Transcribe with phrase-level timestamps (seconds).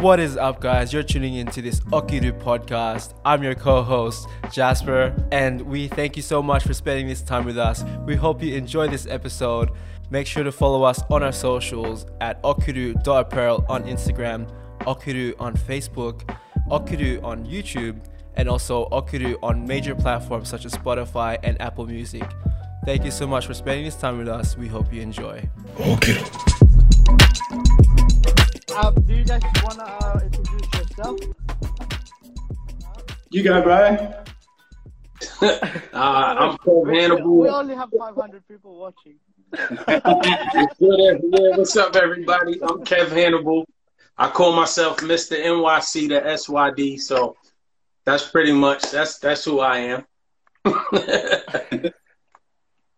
[0.00, 0.92] What is up, guys?
[0.92, 3.14] You're tuning into this Okiru podcast.
[3.24, 7.44] I'm your co host, Jasper, and we thank you so much for spending this time
[7.44, 7.82] with us.
[8.06, 9.72] We hope you enjoy this episode.
[10.10, 14.48] Make sure to follow us on our socials at okiru.apparel on Instagram,
[14.82, 16.32] Okiru on Facebook,
[16.70, 17.98] Okiru on YouTube,
[18.36, 22.22] and also Okiru on major platforms such as Spotify and Apple Music.
[22.84, 24.56] Thank you so much for spending this time with us.
[24.56, 25.48] We hope you enjoy.
[28.76, 31.18] Um, do you guys want to uh, introduce yourself?
[33.30, 33.76] You go, bro.
[35.42, 35.58] uh,
[35.92, 37.38] I'm Kev Hannibal.
[37.38, 39.14] We only have 500 people watching.
[41.56, 42.60] What's up, everybody?
[42.62, 43.66] I'm Kev Hannibal.
[44.18, 45.42] I call myself Mr.
[45.42, 47.36] NYC to SYD, so
[48.04, 50.04] that's pretty much that's that's who I am.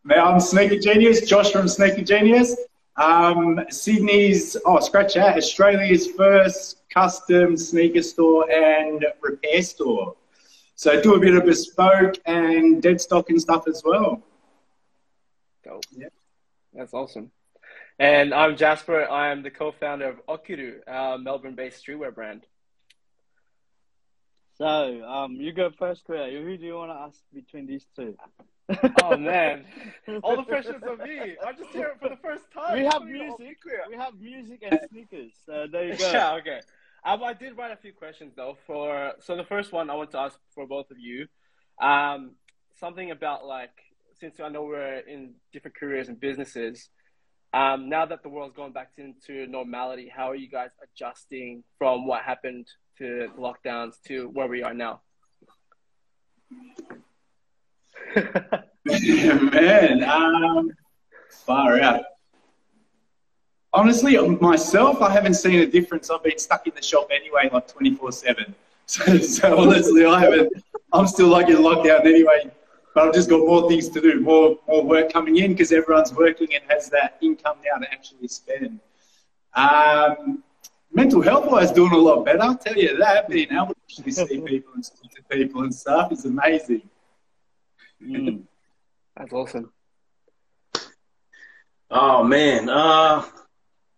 [0.03, 2.57] Man, I'm Sneaker Genius, Josh from Sneaker Genius.
[3.01, 10.17] Um, Sydney's, oh, scratch that, Australia's first custom sneaker store and repair store.
[10.75, 14.23] So do a bit of bespoke and dead stock and stuff as well.
[15.65, 15.85] Dope.
[15.97, 16.09] Yeah.
[16.75, 17.31] That's awesome.
[17.99, 19.09] And I'm Jasper.
[19.11, 22.43] I am the co-founder of Okiru, a Melbourne-based streetwear brand.
[24.59, 26.31] So, um, you go first, Kuya.
[26.43, 28.15] Who do you want to ask between these two?
[29.03, 29.65] Oh man,
[30.23, 31.37] all the pressure's on me.
[31.45, 32.79] I just hear it for the first time.
[32.79, 33.59] We have music.
[33.89, 35.33] We have music and sneakers.
[35.47, 36.11] So there you go.
[36.13, 36.35] Yeah.
[36.35, 36.61] Okay.
[37.05, 38.59] Um, I did write a few questions though.
[38.67, 41.27] For so the first one I want to ask for both of you,
[41.81, 42.33] um,
[42.79, 43.73] something about like
[44.21, 46.91] since I know we're in different careers and businesses.
[47.53, 52.07] Um, now that the world's gone back into normality, how are you guys adjusting from
[52.07, 52.69] what happened
[52.99, 55.01] to lockdowns to where we are now?
[58.85, 60.71] Man, um,
[61.29, 62.05] far out.
[63.73, 66.11] Honestly, myself, I haven't seen a difference.
[66.11, 68.55] I've been stuck in the shop anyway, like 24 7.
[68.91, 70.53] So, so honestly, I haven't,
[70.93, 72.51] I'm still like in lockdown anyway.
[72.93, 76.13] But I've just got more things to do, more, more work coming in because everyone's
[76.13, 78.81] working and has that income now to actually spend.
[79.55, 80.43] Um,
[80.93, 82.43] mental health wise, doing a lot better.
[82.43, 83.29] I'll tell you that.
[83.29, 86.83] Being able to see people and speak to people and stuff is amazing.
[88.03, 88.45] Mm.
[89.17, 89.73] That's awesome.
[91.91, 93.25] Oh man, uh,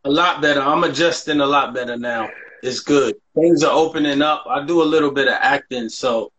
[0.04, 0.60] a lot better.
[0.60, 2.28] I'm adjusting a lot better now.
[2.62, 3.16] It's good.
[3.34, 4.44] Things are opening up.
[4.48, 6.32] I do a little bit of acting, so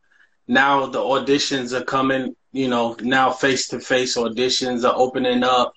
[0.48, 2.36] now the auditions are coming.
[2.52, 5.74] You know, now face to face auditions are opening up.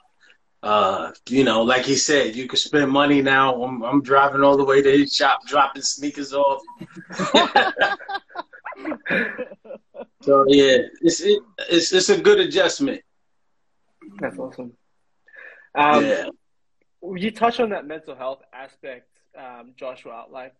[0.62, 3.62] Uh, you know, like he said, you can spend money now.
[3.62, 6.60] I'm, I'm driving all the way to his shop, dropping sneakers off.
[10.26, 13.00] so yeah, it's it, it's it's a good adjustment.
[14.18, 14.72] That's awesome.
[15.74, 16.28] Um, yeah.
[17.14, 20.24] You touched on that mental health aspect, um, Joshua.
[20.28, 20.56] Like,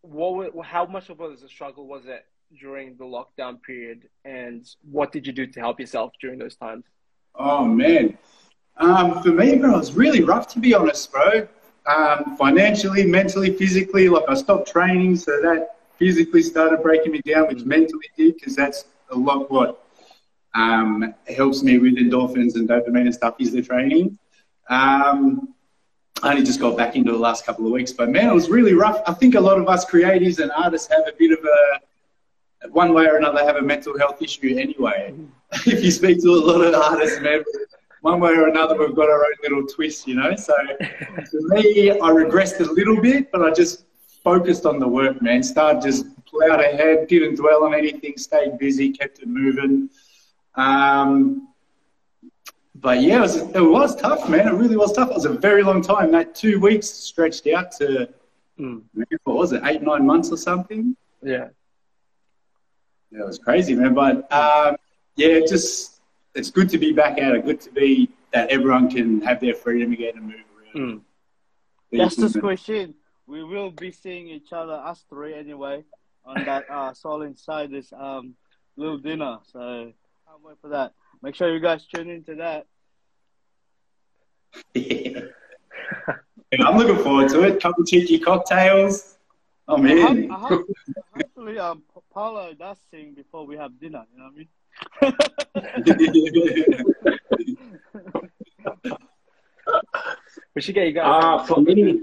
[0.00, 0.52] what?
[0.66, 2.26] How much of a struggle was it
[2.58, 6.84] during the lockdown period, and what did you do to help yourself during those times?
[7.36, 8.18] Oh man,
[8.78, 11.46] um, for me, bro, it was really rough to be honest, bro.
[11.86, 17.48] Um, financially, mentally, physically, like I stopped training, so that physically started breaking me down,
[17.48, 19.84] which mentally did, because that's a lot what
[20.54, 24.18] um, helps me with endorphins and dopamine and stuff is the training.
[24.68, 25.54] Um,
[26.22, 28.48] I only just got back into the last couple of weeks, but man, it was
[28.48, 29.00] really rough.
[29.06, 32.94] I think a lot of us creatives and artists have a bit of a, one
[32.94, 35.14] way or another, have a mental health issue anyway.
[35.66, 37.42] if you speak to a lot of artists, man,
[38.02, 40.36] one way or another, we've got our own little twist, you know.
[40.36, 40.54] So
[41.30, 43.84] for me, I regressed a little bit, but I just
[44.22, 45.42] focused on the work, man.
[45.42, 49.90] Started just plowed ahead, didn't dwell on anything, stayed busy, kept it moving.
[50.54, 51.48] Um,
[52.74, 54.48] but yeah, it was, it was tough, man.
[54.48, 55.10] It really was tough.
[55.10, 56.10] It was a very long time.
[56.10, 58.08] That two weeks stretched out to,
[58.58, 58.82] mm.
[59.24, 60.96] what was it, eight, nine months or something?
[61.22, 61.48] Yeah.
[63.10, 63.94] Yeah, it was crazy, man.
[63.94, 64.76] But um,
[65.16, 66.00] yeah, just
[66.34, 67.36] it's good to be back out.
[67.36, 70.34] It's good to be that everyone can have their freedom again and move
[70.76, 70.88] around.
[70.88, 71.00] Mm.
[71.92, 72.94] That's the question
[73.32, 75.82] we will be seeing each other, us three anyway,
[76.26, 78.34] on that uh, Soul Inside this um,
[78.76, 79.38] little dinner.
[79.50, 79.90] So
[80.28, 80.92] can't wait for that.
[81.22, 82.66] Make sure you guys tune into that.
[86.52, 86.66] Yeah.
[86.66, 87.62] I'm looking forward to it.
[87.62, 89.16] Couple cheeky cocktails.
[89.66, 90.30] I'm in.
[90.30, 90.66] I hope,
[91.16, 91.82] hopefully, um,
[92.12, 94.04] Paulo does sing before we have dinner.
[94.12, 94.28] You know
[95.00, 95.14] what I
[98.84, 98.96] mean?
[100.54, 101.24] we should get you guys.
[101.24, 102.02] Uh, for me,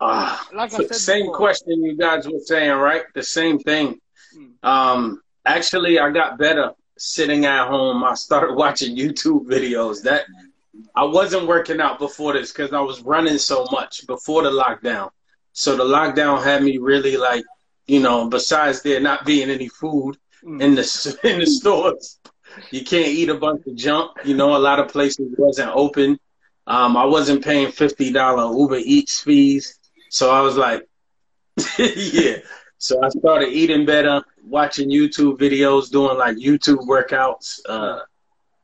[0.00, 1.36] uh, like same before.
[1.36, 3.02] question you guys were saying, right?
[3.14, 3.98] The same thing.
[4.34, 4.46] Hmm.
[4.62, 8.04] Um, actually, I got better sitting at home.
[8.04, 10.02] I started watching YouTube videos.
[10.02, 10.24] That
[10.94, 15.10] I wasn't working out before this because I was running so much before the lockdown.
[15.52, 17.44] So the lockdown had me really like,
[17.86, 20.60] you know, besides there not being any food mm.
[20.60, 22.18] in the in the stores,
[22.70, 24.10] you can't eat a bunch of junk.
[24.24, 26.18] You know, a lot of places wasn't open.
[26.66, 29.78] Um, I wasn't paying fifty dollar Uber Eats fees,
[30.10, 30.86] so I was like,
[31.78, 32.38] yeah.
[32.78, 37.60] So I started eating better, watching YouTube videos, doing like YouTube workouts.
[37.68, 38.00] Uh,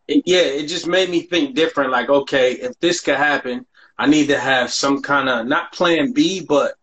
[0.09, 1.91] it, yeah, it just made me think different.
[1.91, 3.67] Like, okay, if this could happen,
[3.99, 6.75] I need to have some kind of not plan B, but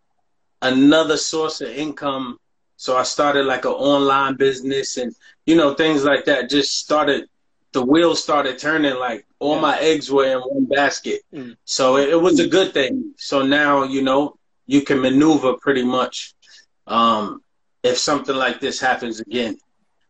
[0.62, 2.38] another source of income.
[2.76, 5.14] So I started like an online business and
[5.46, 6.50] you know things like that.
[6.50, 7.28] Just started
[7.72, 8.96] the wheels started turning.
[8.96, 9.60] Like all yeah.
[9.60, 11.22] my eggs were in one basket.
[11.32, 11.56] Mm.
[11.64, 13.14] So it, it, was a good thing.
[13.16, 14.36] So now you know
[14.66, 16.34] you can maneuver pretty much
[16.86, 17.42] um,
[17.82, 19.58] if something like this happens again.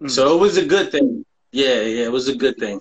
[0.01, 0.11] Mm.
[0.11, 1.25] So it was a good thing.
[1.53, 2.81] Yeah, yeah, it was a good thing.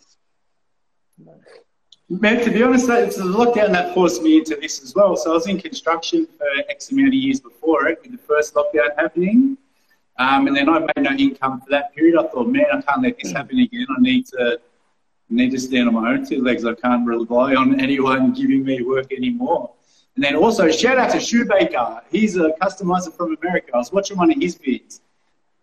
[2.10, 5.18] Man, to be honest, it's a lockdown that forced me into this as well.
[5.18, 8.54] So I was in construction for X amount of years before it, with the first
[8.54, 9.58] lockdown happening.
[10.18, 12.18] Um, and then I made no income for that period.
[12.18, 13.86] I thought, man, I can't let this happen again.
[13.90, 14.60] I need to
[15.30, 16.66] need to stand on my own two legs.
[16.66, 19.74] I can't rely on anyone giving me work anymore.
[20.16, 22.02] And then also, shout out to Shoemaker.
[22.12, 23.72] He's a customizer from America.
[23.74, 25.02] I was watching one of his vids,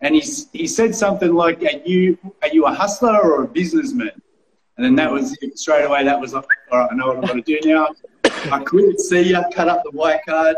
[0.01, 0.23] and he,
[0.53, 4.13] he said something like, are you, are you a hustler or a businessman?
[4.77, 6.05] And then that was straight away.
[6.05, 7.89] That was like, all right, I know what I'm going to do now.
[8.51, 8.99] I quit.
[9.01, 9.45] See ya.
[9.53, 10.57] Cut up the white card.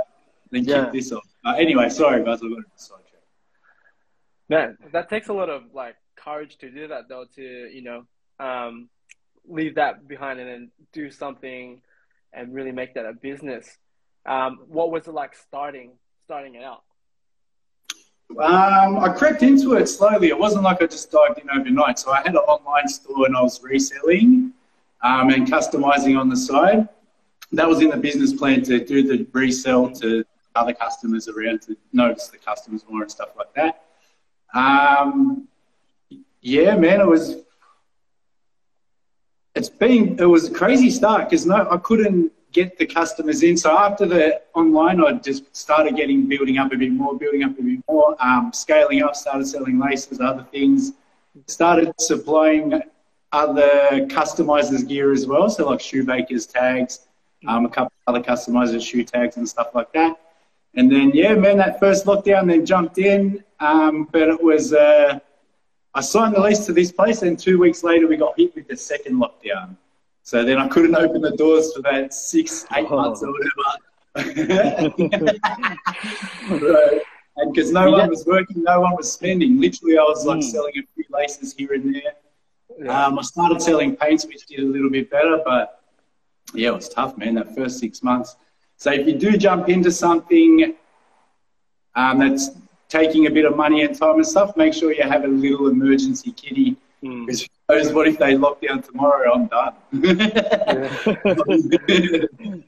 [0.51, 0.85] Then yeah.
[0.85, 1.27] kick this off.
[1.45, 3.23] Uh, anyway, sorry, guys, I got to sidetrack.
[4.49, 7.27] Man, that takes a lot of like courage to do that, though.
[7.35, 8.07] To you know,
[8.41, 8.89] um,
[9.49, 11.81] leave that behind and then do something
[12.33, 13.79] and really make that a business.
[14.27, 15.93] Um, what was it like starting
[16.25, 16.83] starting it out?
[18.31, 20.29] Um, I crept into it slowly.
[20.29, 21.99] It wasn't like I just dived in overnight.
[21.99, 24.53] So I had an online store and I was reselling
[25.03, 26.89] um, and customizing on the side.
[27.53, 30.25] That was in the business plan to do the resell to
[30.57, 33.85] other customers around to notice the customers more and stuff like that.
[34.55, 35.47] Um,
[36.41, 37.46] yeah, man, it was.
[39.57, 43.57] It's been it was a crazy start because no, I couldn't get the customers in.
[43.57, 47.59] So after the online, I just started getting building up a bit more, building up
[47.59, 50.93] a bit more, um, scaling up, started selling laces, other things,
[51.47, 52.83] started supplying
[53.33, 55.49] other customizers gear as well.
[55.49, 57.07] So like shoemakers tags,
[57.49, 60.21] um, a couple other customizers shoe tags and stuff like that.
[60.75, 64.75] And then yeah, man, that first lockdown, then jumped in, um, but it was.
[64.75, 65.21] Uh,
[65.97, 68.69] I signed the lease to this place, and two weeks later, we got hit with
[68.69, 69.77] the second lockdown.
[70.25, 72.97] So then I couldn't open the doors for that six, eight oh.
[72.97, 73.53] months or whatever.
[77.39, 79.59] and because no one was working, no one was spending.
[79.59, 80.45] Literally, I was like mm.
[80.45, 82.13] selling a few laces here and there.
[82.79, 83.07] Yeah.
[83.07, 85.83] Um, I started selling paints, which did a little bit better, but
[86.53, 87.37] yeah, it was tough, man.
[87.37, 88.37] That first six months.
[88.77, 90.75] So if you do jump into something
[91.95, 92.51] um, that's
[92.97, 95.69] taking a bit of money and time and stuff, make sure you have a little
[95.69, 97.49] emergency kitty because mm.
[97.69, 99.35] who knows what if they lock down tomorrow?
[99.35, 99.75] I'm done.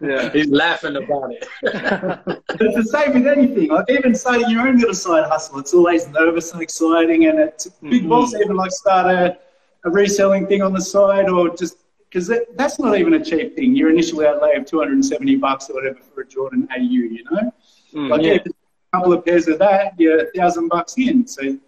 [0.00, 0.30] yeah.
[0.30, 1.48] He's laughing about it.
[1.62, 3.68] it's the same with anything.
[3.68, 7.66] Like even starting your own little side hustle, it's always nervous and exciting, and it's
[7.66, 8.08] big mm-hmm.
[8.08, 9.38] boss even like start a,
[9.84, 11.76] a reselling thing on the side or just
[12.12, 13.74] because that, that's not even a cheap thing.
[13.74, 17.52] Your initial outlay of 270 bucks or whatever for a Jordan AU, you know?
[17.94, 18.34] Mm, like yeah.
[18.34, 21.26] a couple of pairs of that, you're a thousand bucks in.
[21.26, 21.58] So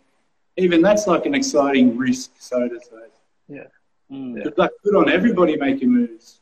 [0.58, 3.06] even that's like an exciting risk, so to say.
[3.48, 3.64] Yeah.
[4.12, 4.44] Mm.
[4.44, 6.40] Good luck, good on everybody making moves.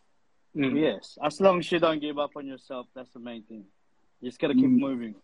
[0.56, 0.80] Mm.
[0.80, 3.64] Yes, as long as you don't give up on yourself, that's the main thing.
[4.20, 4.78] You just gotta keep mm.
[4.78, 5.14] moving.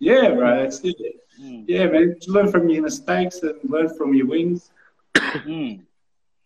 [0.00, 0.62] Yeah, bro.
[0.62, 0.96] That's it.
[1.40, 1.64] Mm.
[1.68, 2.16] Yeah, man.
[2.26, 4.72] Learn from your mistakes and learn from your wins.
[5.14, 5.82] Mm.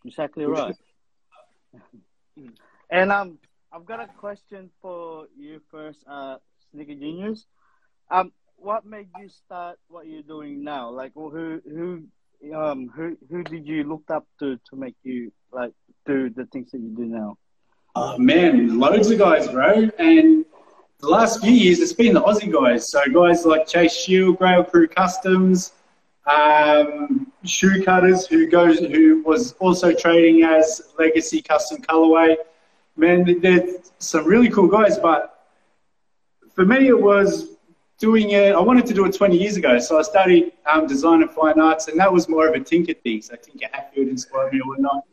[0.04, 0.76] Exactly right.
[2.90, 3.38] And um,
[3.72, 6.36] I've got a question for you first, uh,
[6.70, 7.46] Sneaker Genius.
[8.10, 10.90] Um, what made you start what you're doing now?
[10.90, 12.04] Like, who who
[12.54, 15.72] um who who did you look up to to make you like
[16.06, 17.36] do the things that you do now?
[17.96, 19.88] Oh man, loads of guys, bro.
[19.98, 20.44] And
[21.00, 22.88] the last few years, it's been the Aussie guys.
[22.88, 25.72] So guys like Chase Shield, Grail Crew Customs,
[26.26, 32.36] um, Shoe Cutters, who goes who was also trading as Legacy Custom Colorway.
[32.96, 33.66] Man, they're
[33.98, 34.98] some really cool guys.
[34.98, 35.48] But
[36.54, 37.56] for me, it was
[37.98, 38.54] doing it.
[38.54, 41.60] I wanted to do it 20 years ago, so I studied um, design and fine
[41.60, 43.22] arts, and that was more of a tinker thing.
[43.22, 45.04] So Tinker Hatfield inspired me or whatnot.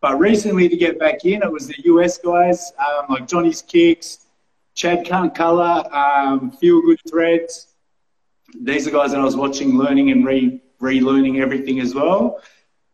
[0.00, 4.26] But recently, to get back in, it was the US guys um, like Johnny's Kicks,
[4.74, 7.73] Chad Can't Color, um, Feel Good Threads.
[8.60, 12.42] These are guys that I was watching, learning and re relearning everything as well.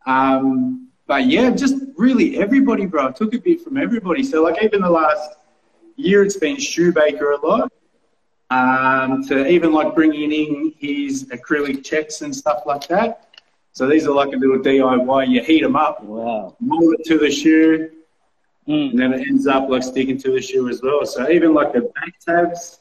[0.07, 3.09] Um, but yeah, just really everybody, bro.
[3.09, 4.23] I took a bit from everybody.
[4.23, 5.31] So like even the last
[5.97, 7.73] year, it's been Shoemaker a lot.
[8.51, 13.29] Um, to even like bringing in his acrylic checks and stuff like that.
[13.73, 15.29] So these are like a little DIY.
[15.29, 16.57] You heat them up, Wow.
[16.61, 17.91] mold it to the shoe,
[18.69, 18.91] Mm.
[18.91, 21.05] and then it ends up like sticking to the shoe as well.
[21.07, 22.81] So even like the back tabs,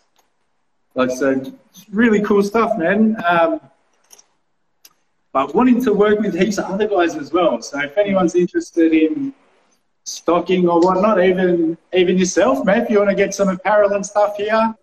[0.95, 1.39] like so,
[1.91, 3.15] really cool stuff, man.
[3.27, 3.61] Um,
[5.31, 7.61] but wanting to work with heaps of other guys as well.
[7.61, 9.33] So if anyone's interested in
[10.03, 14.05] stocking or whatnot, even even yourself, man, if you want to get some apparel and
[14.05, 14.73] stuff here,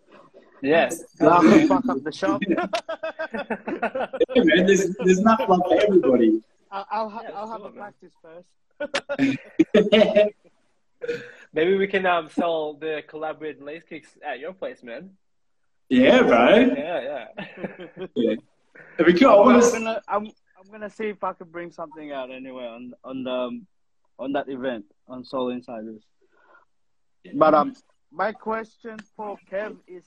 [0.62, 1.02] Yes.
[1.20, 2.42] I can fuck up the shop.
[2.48, 6.42] yeah, man, there's there's nothing like for everybody.
[6.70, 8.48] I'll, I'll, ha- I'll have a practice first.
[11.52, 15.10] Maybe we can um, sell the collaborated lace kicks at your place, man.
[15.88, 16.56] Yeah, bro.
[16.56, 17.44] Yeah, yeah.
[18.14, 18.34] Yeah.
[18.98, 19.30] It'd be cool.
[19.30, 20.26] I I'm want to gonna, I'm,
[20.58, 23.66] I'm gonna see if I can bring something out anyway on on the um,
[24.18, 26.02] on that event on Soul Insiders.
[27.34, 27.74] But um,
[28.10, 30.04] my question for Kev is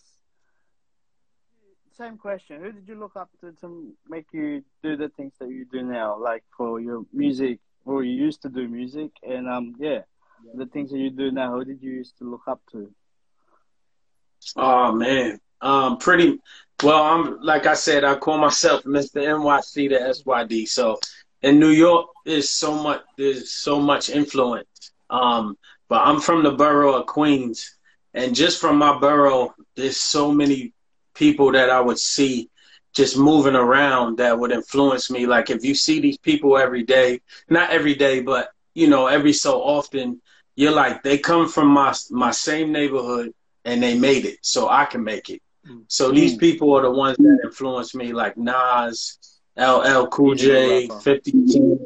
[1.96, 2.62] same question.
[2.62, 5.84] Who did you look up to to make you do the things that you do
[5.84, 10.00] now, like for your music, or you used to do music, and um, yeah,
[10.56, 11.54] the things that you do now.
[11.54, 12.92] Who did you used to look up to?
[14.56, 16.39] Oh man, um, pretty
[16.84, 17.04] well.
[17.04, 19.22] I'm like I said, I call myself Mr.
[19.22, 20.68] NYC to SYD.
[20.68, 21.00] So
[21.42, 24.92] in New York, there's so much, there's so much influence.
[25.10, 27.78] Um, but I'm from the borough of Queens,
[28.13, 30.74] and just from my borough, there's so many
[31.16, 32.50] people that I would see
[32.94, 35.25] just moving around that would influence me.
[35.25, 39.34] Like if you see these people every day, not every day, but you know, every
[39.34, 40.22] so often,
[40.56, 43.34] you're like they come from my my same neighborhood
[43.66, 45.42] and they made it, so I can make it.
[45.88, 46.40] So these Mm.
[46.40, 49.18] people are the ones that influenced me, like Nas,
[49.58, 51.00] LL Cool J, Rapper.
[51.02, 51.82] 50 Cent,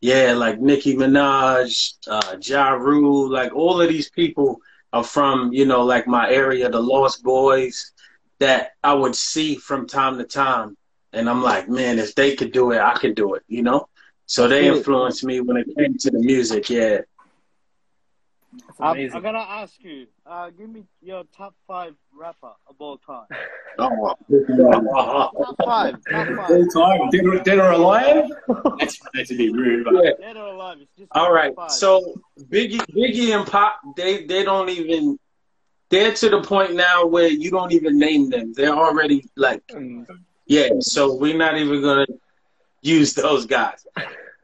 [0.00, 4.60] yeah, like Nicki Minaj, uh, Ja Rule, like all of these people
[4.92, 7.92] are from, you know, like my area, the Lost Boyz,
[8.38, 10.76] that I would see from time to time.
[11.12, 13.88] And I'm like, man, if they could do it, I could do it, you know?
[14.26, 17.00] So they influenced me when it came to the music, yeah.
[18.52, 18.98] That's I'm.
[19.14, 20.06] I'm gonna ask you.
[20.26, 23.26] Uh, give me your top five rapper of all time.
[23.78, 24.14] Oh,
[24.58, 25.94] Top five.
[26.10, 26.72] Top all five.
[26.74, 28.24] time, dead or, dead or alive.
[28.78, 30.10] That's that's a bit rude, but yeah.
[30.18, 30.78] Dead or alive.
[30.80, 31.54] It's just All right.
[31.54, 31.70] top five.
[31.70, 35.18] So Biggie, Biggie and Pac, they they don't even.
[35.90, 38.52] They're to the point now where you don't even name them.
[38.54, 40.06] They're already like, Mm.
[40.46, 40.68] yeah.
[40.80, 42.06] So we're not even gonna
[42.82, 43.84] use those guys.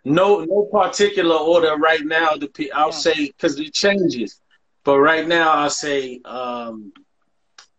[0.07, 2.37] No, no particular order right now.
[2.37, 2.93] The I'll Yeah.
[2.93, 4.41] say because it changes,
[4.85, 6.93] but right now I'll say um,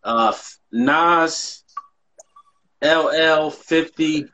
[0.04, 0.34] uh,
[0.70, 1.64] Nas,
[2.82, 4.26] LL, Fifty,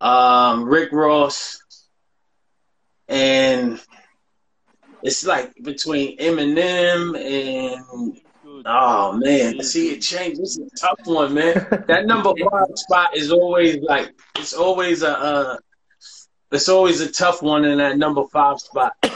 [0.00, 1.60] um, Rick Ross,
[3.08, 3.80] and
[5.02, 8.18] it's like between Eminem and
[8.66, 10.40] oh man, see it changed.
[10.40, 11.54] This is a tough one, man.
[11.86, 15.56] That number five spot is always like it's always a uh,
[16.52, 18.94] it's always a tough one in that number five spot.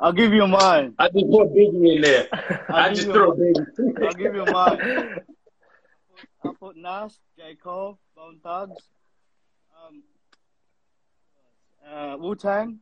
[0.00, 0.94] I'll give you mine.
[0.98, 2.28] I just put Biggie in there.
[2.68, 4.02] I'll I just throw Biggie.
[4.02, 5.20] I'll give you mine.
[6.42, 7.54] I'll put Nas, J.
[7.54, 8.82] Cole, Bone Thugs,
[9.86, 10.02] um,
[11.86, 12.78] uh, Wu Tang,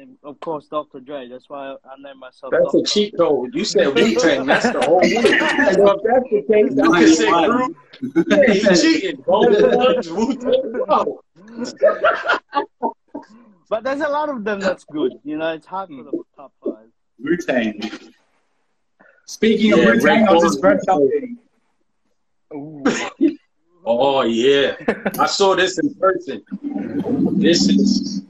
[0.00, 1.00] and of course Dr.
[1.00, 1.28] Dre.
[1.28, 2.50] That's why I named myself.
[2.52, 2.86] That's a Dr.
[2.86, 3.54] cheat code.
[3.54, 4.46] You said Wu Tang.
[4.46, 5.84] That's the whole Wu.
[5.84, 7.76] Well, if that's the case, I can say group.
[8.28, 9.24] Yeah, he cheating.
[9.26, 11.18] Wu Tang.
[13.70, 15.12] But there's a lot of them that's good.
[15.24, 16.88] You know, it's hard for the top five.
[17.18, 17.80] Wu Tang.
[19.26, 20.70] Speaking of Yeah, Wu Tang, Ray I just Paul.
[20.70, 21.38] read something.
[23.86, 24.76] Oh yeah,
[25.18, 26.42] I saw this in person.
[27.38, 28.22] This is.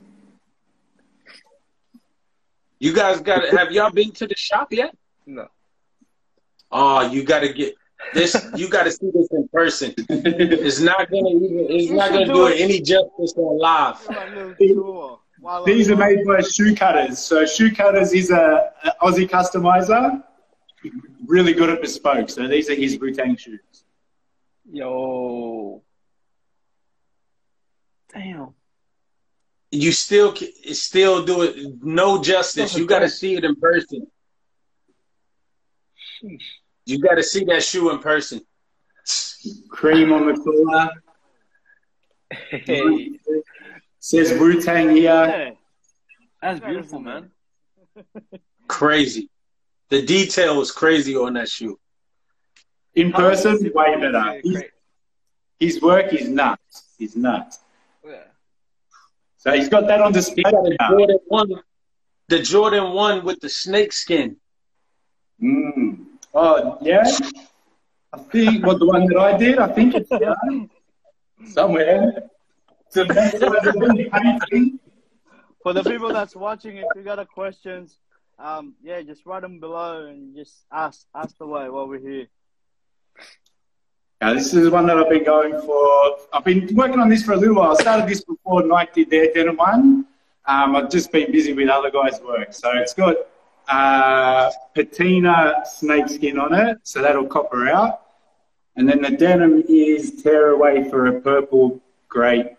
[2.84, 4.94] You guys got to have y'all been to the shop yet?
[5.24, 5.48] No.
[6.70, 7.74] Oh, you got to get
[8.12, 8.36] this.
[8.56, 9.94] You got to see this in person.
[9.96, 11.66] It's not gonna even.
[11.70, 12.56] It's You not gonna do do it.
[12.56, 14.06] it any justice on live.
[14.06, 17.18] Do a little tour while These are made by Shoe Cutters.
[17.20, 20.22] So Shoe Cutters is a, a Aussie customizer,
[21.26, 22.28] really good at bespoke.
[22.28, 23.84] So these are his Wu Tang shoes.
[24.70, 25.82] Yo.
[28.12, 28.54] Damn.
[29.74, 32.76] You still, ca- still do it no justice.
[32.76, 34.06] You got to see it in person.
[36.86, 38.40] You got to see that shoe in person.
[39.68, 40.90] Cream on the collar.
[42.50, 43.10] Hey.
[43.98, 45.02] Says Wu Tang here.
[45.02, 45.50] Yeah.
[46.40, 47.30] That's beautiful, man.
[48.68, 49.28] Crazy.
[49.90, 51.78] The detail is crazy on that shoe.
[52.94, 54.40] In person, way better.
[54.44, 54.62] His,
[55.58, 56.94] his work is nuts.
[56.96, 57.58] He's nuts.
[59.44, 59.52] Yeah.
[59.52, 60.42] So he's got that on display.
[60.46, 61.50] He got a Jordan one,
[62.28, 64.36] the Jordan one with the snake skin.
[65.42, 66.04] Mm.
[66.34, 67.04] Oh yeah.
[68.12, 69.58] I think what the one that I did.
[69.58, 70.70] I think it's down
[71.46, 72.30] somewhere.
[72.90, 74.10] So the
[74.50, 74.78] really.
[75.62, 77.98] For the people that's watching, if you got a questions,
[78.38, 82.26] um, yeah, just write them below and just ask ask away while we're here.
[84.32, 86.16] This is one that I've been going for.
[86.32, 87.72] I've been working on this for a little while.
[87.72, 90.06] I started this before Nike did their denim one.
[90.46, 92.52] Um, I've just been busy with other guys' work.
[92.54, 93.16] So it's got
[93.68, 98.02] uh, patina snakeskin on it, so that'll copper out.
[98.76, 102.56] And then the denim is tear away for a purple, grey,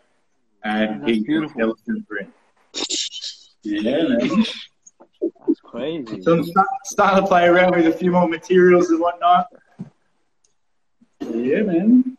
[0.64, 1.62] and That's pink beautiful.
[1.62, 2.34] elephant print.
[3.64, 4.46] Yeah, man.
[5.48, 6.22] That's crazy.
[6.22, 9.48] So I'm start, starting to play around with a few more materials and whatnot.
[11.36, 12.18] Yeah, man.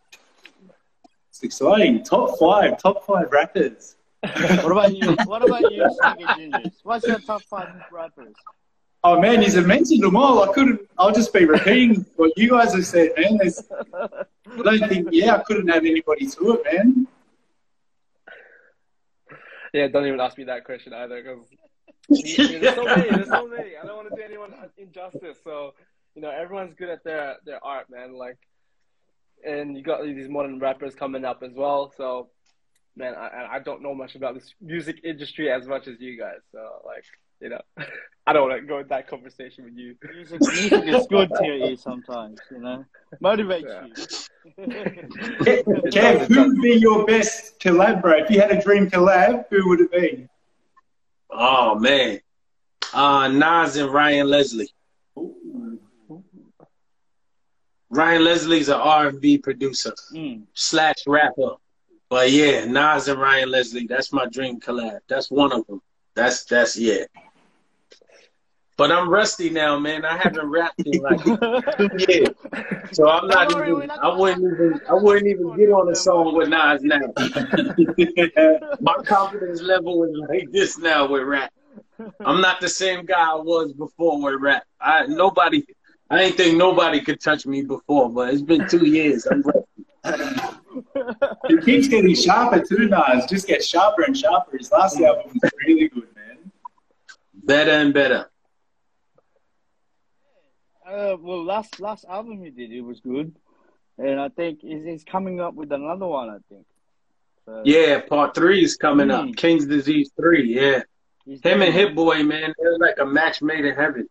[1.31, 2.03] It's exciting.
[2.05, 3.97] Top five, top five rappers.
[4.27, 5.15] What about you?
[5.25, 6.81] What about you, Sneaker Genius?
[6.83, 8.35] What's your top five rappers?
[9.05, 10.43] Oh man, he's mentioned them all.
[10.43, 10.81] I couldn't.
[10.99, 13.37] I'll just be repeating what you guys have said, man.
[13.37, 14.25] There's, I
[14.65, 15.09] don't think.
[15.13, 17.07] Yeah, I couldn't add anybody to it, man.
[19.73, 21.47] Yeah, don't even ask me that question either, because
[22.09, 23.11] there's so many.
[23.11, 23.77] There's so many.
[23.77, 25.39] I don't want to do anyone injustice.
[25.45, 25.75] So,
[26.15, 28.15] you know, everyone's good at their their art, man.
[28.15, 28.39] Like,
[29.45, 31.93] and you got these modern rappers coming up as well.
[31.97, 32.29] So,
[32.97, 36.41] man, I I don't know much about this music industry as much as you guys.
[36.53, 37.05] So, like,
[37.41, 37.61] you know,
[38.27, 39.97] I don't want to go in that conversation with you.
[40.13, 42.85] Music, music is good to your ear sometimes, you know.
[43.23, 43.81] Motivates Yeah.
[43.81, 43.97] you.
[45.91, 48.19] Kev, who would be your best collab, bro?
[48.19, 50.29] If you had a dream collab, who would it be?
[51.31, 52.21] Oh man,
[52.95, 54.71] uh, Nas and Ryan Leslie.
[57.91, 60.43] Ryan Leslie's an R&B producer Mm.
[60.55, 61.53] slash rapper,
[62.09, 63.87] but yeah, Nas and Ryan Leslie.
[63.87, 65.01] That's my dream collab.
[65.09, 65.81] That's one of them.
[66.15, 67.05] That's that's yeah.
[68.79, 70.05] But I'm rusty now, man.
[70.05, 72.29] I haven't rapped in like two years,
[72.93, 73.87] so I'm not worry, even.
[73.87, 74.81] not I wouldn't even.
[74.91, 77.01] I wouldn't even get on a song with Nas now.
[78.81, 81.53] My confidence level is like this now with rap.
[82.21, 84.65] I'm not the same guy I was before with rap.
[84.81, 85.65] I nobody.
[86.11, 89.27] I didn't think nobody could touch me before, but it's been two years.
[89.27, 89.63] I'm rusty.
[91.49, 93.27] He keeps getting sharper too, Nas.
[93.27, 94.57] Just gets sharper and sharper.
[94.57, 96.53] His last album was really good, man.
[97.35, 98.31] better and better.
[100.89, 103.35] Uh, well, last last album he did, it was good,
[103.99, 106.31] and I think he's, he's coming up with another one.
[106.31, 106.65] I think.
[107.45, 109.25] So Yeah, part three is coming up.
[109.25, 109.37] Mm.
[109.37, 110.55] King's Disease three.
[110.55, 110.83] Yeah,
[111.25, 114.09] he's him and doing- Hit Boy, man, they're like a match made in heaven.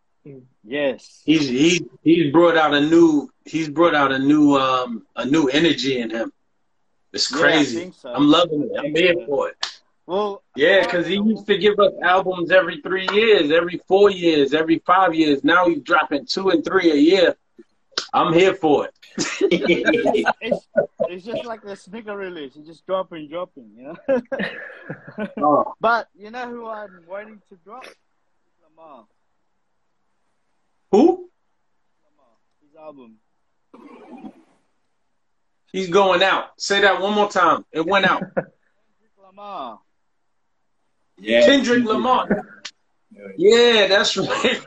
[0.63, 1.21] Yes.
[1.25, 5.47] He's he he's brought out a new he's brought out a new um a new
[5.47, 6.31] energy in him.
[7.13, 7.79] It's crazy.
[7.79, 8.13] think so.
[8.13, 8.71] I'm loving it.
[8.77, 9.81] I'm here for it.
[10.05, 10.43] Well.
[10.55, 14.79] Yeah, because he used to give us albums every three years, every four years, every
[14.79, 15.43] five years.
[15.43, 17.35] Now he's dropping two and three a year.
[18.13, 18.93] I'm here for it.
[20.41, 20.67] it's,
[21.09, 22.55] it's just like the sneaker release.
[22.55, 24.21] It's just dropping, dropping, you know.
[25.37, 27.85] Oh, but you know who I'm waiting to drop?
[28.61, 29.05] Lamar.
[30.91, 31.29] Who?
[32.61, 33.17] His album.
[35.71, 36.59] He's going out.
[36.59, 37.65] Say that one more time.
[37.71, 38.21] It went out.
[38.35, 39.79] Kendrick Lamar.
[41.19, 41.41] Yeah.
[41.45, 42.27] Kendrick Lamar.
[43.37, 44.63] Yeah, that's right.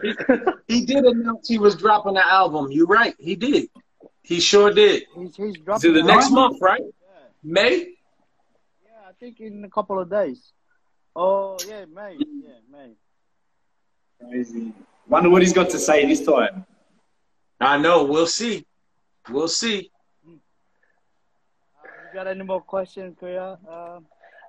[0.66, 2.70] he did announce he was dropping the album.
[2.72, 3.14] You're right.
[3.18, 3.68] He did.
[4.22, 5.04] He sure did.
[5.16, 6.34] He's he's Is it dropping the an Next album.
[6.34, 6.80] month, right?
[6.82, 7.18] Yeah.
[7.42, 7.78] May?
[7.78, 10.52] yeah, I think in a couple of days.
[11.16, 12.16] Oh yeah, May.
[12.18, 12.92] Yeah, May.
[14.30, 14.72] Crazy.
[15.08, 16.66] Wonder what he's got to say this time.
[17.60, 18.04] I know.
[18.04, 18.66] We'll see.
[19.30, 19.90] We'll see.
[20.26, 23.58] Uh, you got any more questions, Kuya?
[23.68, 24.00] Uh,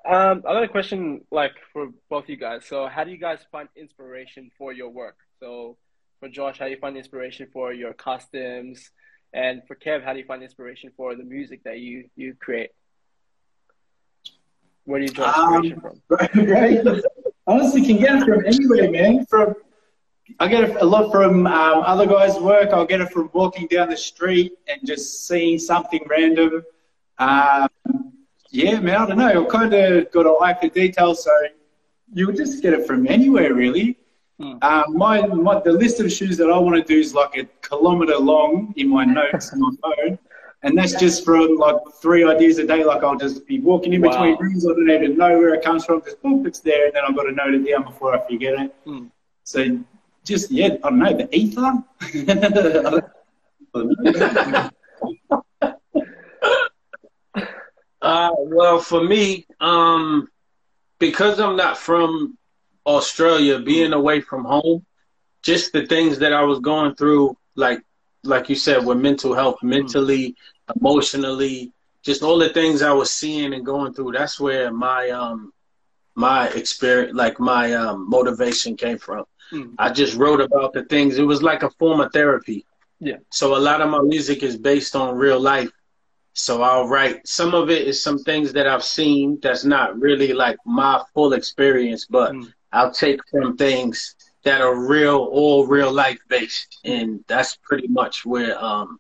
[0.06, 2.66] Um, I got a question like for both you guys.
[2.66, 5.18] So, how do you guys find inspiration for your work?
[5.40, 5.78] So,
[6.20, 8.92] for Josh, how do you find inspiration for your costumes?
[9.34, 12.72] And for Kev, how do you find inspiration for the music that you you create?
[14.86, 16.02] Where do you draw inspiration from?
[16.48, 16.80] right?
[17.46, 19.26] Honestly, can get it from anywhere, man.
[19.26, 19.54] From
[20.40, 22.70] I get a lot from um, other guys' work.
[22.72, 26.64] I'll get it from walking down the street and just seeing something random.
[27.18, 27.68] Um,
[28.52, 28.96] yeah, man.
[28.96, 29.44] I don't know.
[29.44, 31.32] I've kind of got an eye for detail, so
[32.14, 33.98] you'll just get it from anywhere, really.
[34.40, 34.54] Hmm.
[34.62, 37.46] Um, my, my the list of shoes that I want to do is like a
[37.62, 40.20] kilometer long in my notes on my phone.
[40.62, 42.84] And that's just from like three ideas a day.
[42.84, 44.40] Like I'll just be walking in between Wow.
[44.40, 44.66] rooms.
[44.66, 46.02] I don't even know where it comes from.
[46.04, 48.54] Just boop, it's there, and then I've got to note it down before I forget
[48.60, 48.76] it.
[48.86, 49.06] Hmm.
[49.44, 49.80] So
[50.30, 51.74] just I don't know the ether.
[52.02, 52.50] I
[53.74, 53.94] don't
[54.54, 54.70] know.
[58.02, 60.28] Uh, well, for me, um,
[61.00, 62.38] because I'm not from
[62.86, 64.86] Australia, being away from home,
[65.44, 67.82] just the things that I was going through, like
[68.24, 70.36] like you said, with mental health, mentally,
[70.76, 71.72] emotionally,
[72.04, 74.14] just all the things I was seeing and going through.
[74.14, 75.54] That's where my um
[76.16, 79.26] my experience, like my um, motivation came from.
[79.52, 79.76] Mm.
[79.78, 81.18] I just wrote about the things.
[81.18, 82.66] It was like a form of therapy.
[83.00, 83.18] Yeah.
[83.32, 85.72] So a lot of my music is based on real life.
[86.34, 87.28] So I'll write.
[87.28, 91.34] Some of it is some things that I've seen that's not really like my full
[91.34, 92.52] experience, but mm.
[92.72, 98.26] I'll take from things that are real, all real life based, and that's pretty much
[98.26, 99.00] where um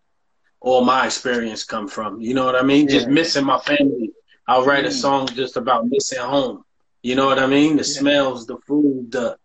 [0.62, 2.20] all my experience come from.
[2.20, 2.88] You know what I mean?
[2.88, 2.96] Yeah.
[2.96, 4.12] Just missing my family.
[4.48, 4.90] I'll write mm.
[4.90, 6.66] a song just about missing home.
[7.04, 7.78] You know what I mean?
[7.78, 8.00] The yeah.
[8.00, 9.38] smells, the food, the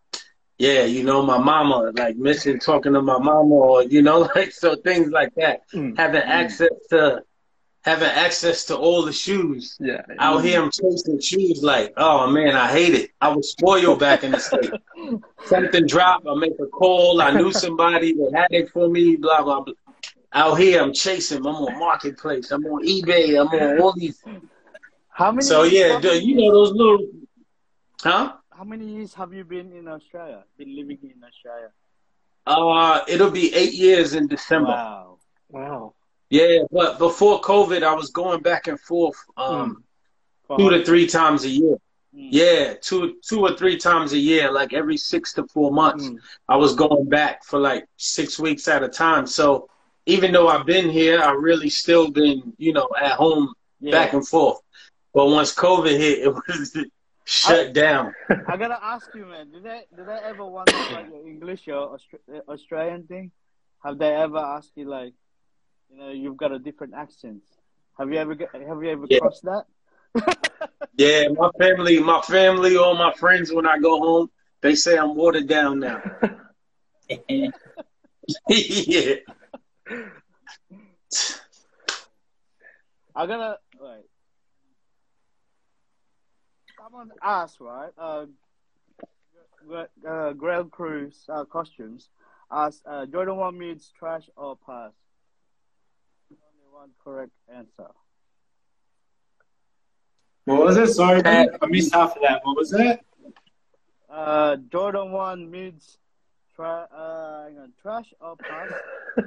[0.58, 4.52] yeah, you know, my mama, like missing talking to my mama or you know, like
[4.52, 5.68] so things like that.
[5.72, 5.96] Mm.
[5.96, 6.26] Having mm.
[6.28, 7.22] access to
[7.84, 9.76] having access to all the shoes.
[9.80, 10.02] Yeah.
[10.18, 13.10] Out here I'm chasing shoes like, oh man, I hate it.
[13.20, 14.70] I was spoiled back in the state.
[15.46, 19.42] Something dropped, I make a call, I knew somebody that had it for me, blah
[19.42, 19.74] blah blah.
[20.32, 24.22] Out here I'm chasing, I'm on marketplace, I'm on eBay, I'm on all these
[25.10, 27.06] how many So yeah, you know those little
[28.04, 28.34] Huh?
[28.56, 30.44] How many years have you been in Australia?
[30.56, 31.70] Been living in Australia?
[32.46, 34.70] Uh, it'll be eight years in December.
[34.70, 35.18] Wow.
[35.50, 35.94] Wow.
[36.30, 39.84] Yeah, but before COVID, I was going back and forth um,
[40.48, 40.56] mm.
[40.56, 41.76] two to three times a year.
[42.14, 42.28] Mm.
[42.30, 46.06] Yeah, two two or three times a year, like every six to four months.
[46.06, 46.18] Mm.
[46.48, 49.26] I was going back for like six weeks at a time.
[49.26, 49.68] So
[50.06, 53.92] even though I've been here, I really still been, you know, at home yeah.
[53.92, 54.60] back and forth.
[55.12, 56.76] But once COVID hit, it was
[57.24, 58.12] shut I, down.
[58.48, 59.50] I gotta ask you, man.
[59.50, 61.96] Did they did they ever wonder like your English or
[62.32, 63.30] uh, Australian thing?
[63.82, 65.14] Have they ever asked you like,
[65.90, 67.42] you know, you've got a different accent?
[67.98, 69.18] Have you ever have you ever yeah.
[69.18, 69.64] crossed that?
[70.96, 75.14] yeah, my family, my family, all my friends, when I go home, they say I'm
[75.14, 76.02] watered down now.
[78.48, 79.16] yeah.
[83.16, 83.58] I gotta
[86.84, 87.90] wait someone asked, right?
[87.98, 88.26] Uh,
[90.08, 92.10] uh, Grail Crew uh, Customs
[92.50, 94.92] asked uh, Jordan 1 means trash or pass?
[96.30, 97.90] Only one correct answer.
[100.44, 100.88] What was it?
[100.88, 102.40] Sorry, I missed half of that.
[102.44, 103.00] What was it?
[104.10, 105.98] Uh, Jordan 1 means
[106.54, 108.70] tra- uh, hang on, trash or pass?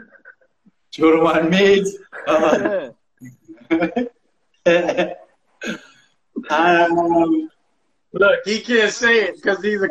[0.91, 1.95] Jordan 1 means.
[2.27, 2.91] Uh,
[4.67, 5.13] yeah.
[6.49, 7.49] Um,
[8.13, 9.89] Look, he can't say it because he's a.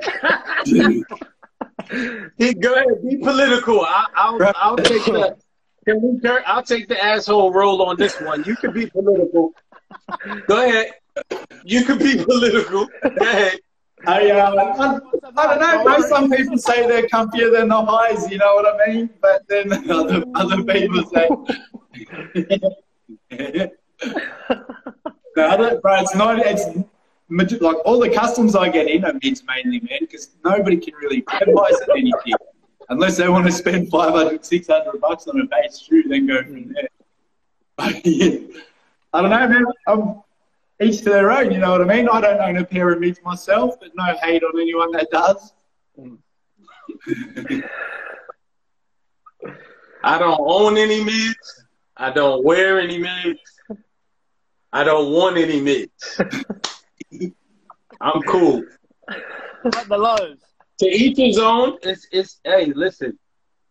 [2.39, 3.83] he go ahead, be political.
[3.83, 5.37] I, will I'll take the.
[5.87, 6.19] Can we?
[6.21, 6.43] turn?
[6.47, 8.43] I'll take the asshole role on this one.
[8.45, 9.53] You can be political.
[10.49, 10.95] Go ahead.
[11.65, 12.87] You can be political.
[12.87, 13.61] Go ahead.
[14.07, 14.99] I, uh, I,
[15.37, 16.01] I, don't know.
[16.09, 18.31] Some people say they're comfier than the highs.
[18.31, 19.11] You know what I mean?
[19.21, 21.29] But then other, other people say.
[25.45, 26.39] other, bro, it's not.
[26.39, 26.65] It's
[27.61, 31.25] like all the customs I get in are mids mainly, man, because nobody can really
[31.41, 32.35] advise on anything
[32.89, 36.65] unless they want to spend 500, 600 bucks on a base shoe, then go from
[36.65, 36.75] mm.
[36.75, 36.89] there.
[38.05, 38.39] yeah,
[39.13, 39.67] I don't know, man.
[39.87, 40.23] I'm
[40.81, 41.51] each to their own.
[41.51, 42.09] You know what I mean?
[42.09, 45.53] I don't own a pair of mids myself, but no hate on anyone that does.
[50.05, 51.65] I don't own any mids.
[51.97, 53.41] I don't wear any mids.
[54.77, 56.21] I don't want any mids.
[57.99, 58.63] I'm cool.
[59.09, 60.37] the lows.
[60.81, 61.79] To each his own.
[61.81, 63.19] It's it's hey, listen.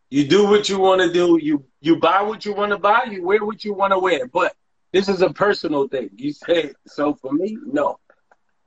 [0.10, 1.38] You do what you want to do.
[1.40, 3.04] You you buy what you want to buy.
[3.04, 4.26] You wear what you want to wear.
[4.26, 4.56] But
[4.94, 6.10] this is a personal thing.
[6.16, 7.56] You say so for me.
[7.64, 8.00] No,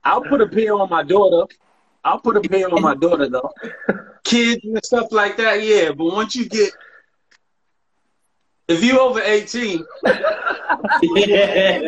[0.05, 1.45] I'll put a pair on my daughter.
[2.05, 3.51] I'll put a pair on my daughter though.
[4.23, 5.91] Kids and stuff like that, yeah.
[5.91, 6.71] But once you get
[8.69, 11.79] if you over 18, yeah.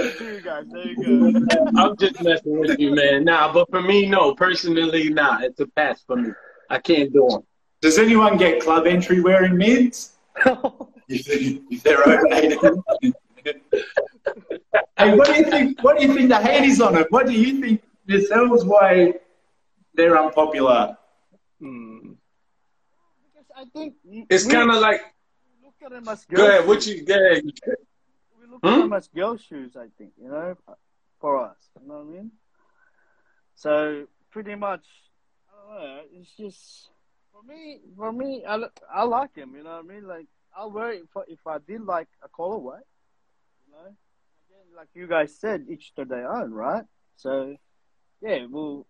[0.00, 0.64] you guys.
[0.72, 1.66] There you go.
[1.76, 3.24] I'm just messing with you, man.
[3.24, 4.34] Nah, but for me, no.
[4.34, 5.40] Personally, nah.
[5.42, 6.30] It's a pass for me.
[6.70, 7.42] I can't do them.
[7.80, 10.16] Does anyone get club entry wearing mids?
[11.08, 12.82] if they're over 18.
[14.98, 15.82] hey, what do you think?
[15.82, 17.06] What do you think the hate is on it?
[17.10, 19.14] What do you think yourselves why
[19.94, 20.96] they're unpopular?
[21.60, 22.12] Hmm.
[23.24, 23.94] Because I think
[24.30, 25.00] it's kind of like.
[25.62, 26.66] Look at them as go ahead.
[26.66, 27.04] What you?
[27.04, 28.88] Go ahead We look hmm?
[28.88, 30.56] much girl shoes, I think, you know,
[31.20, 31.56] for us.
[31.80, 32.30] You know what I mean?
[33.54, 34.84] So pretty much,
[35.50, 36.00] I don't know.
[36.12, 36.88] It's just
[37.32, 37.80] for me.
[37.96, 38.58] For me, I,
[38.92, 39.54] I like him.
[39.56, 40.06] You know what I mean?
[40.06, 42.80] Like I'll wear it if, if I did like a colorway.
[43.66, 46.84] You know, again, like you guys said, each to their own, right?
[47.16, 47.56] So,
[48.20, 48.86] yeah, well,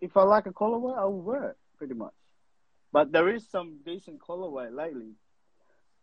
[0.00, 2.12] if I like a colorway, I'll wear it pretty much.
[2.92, 5.12] But there is some decent colorway lately,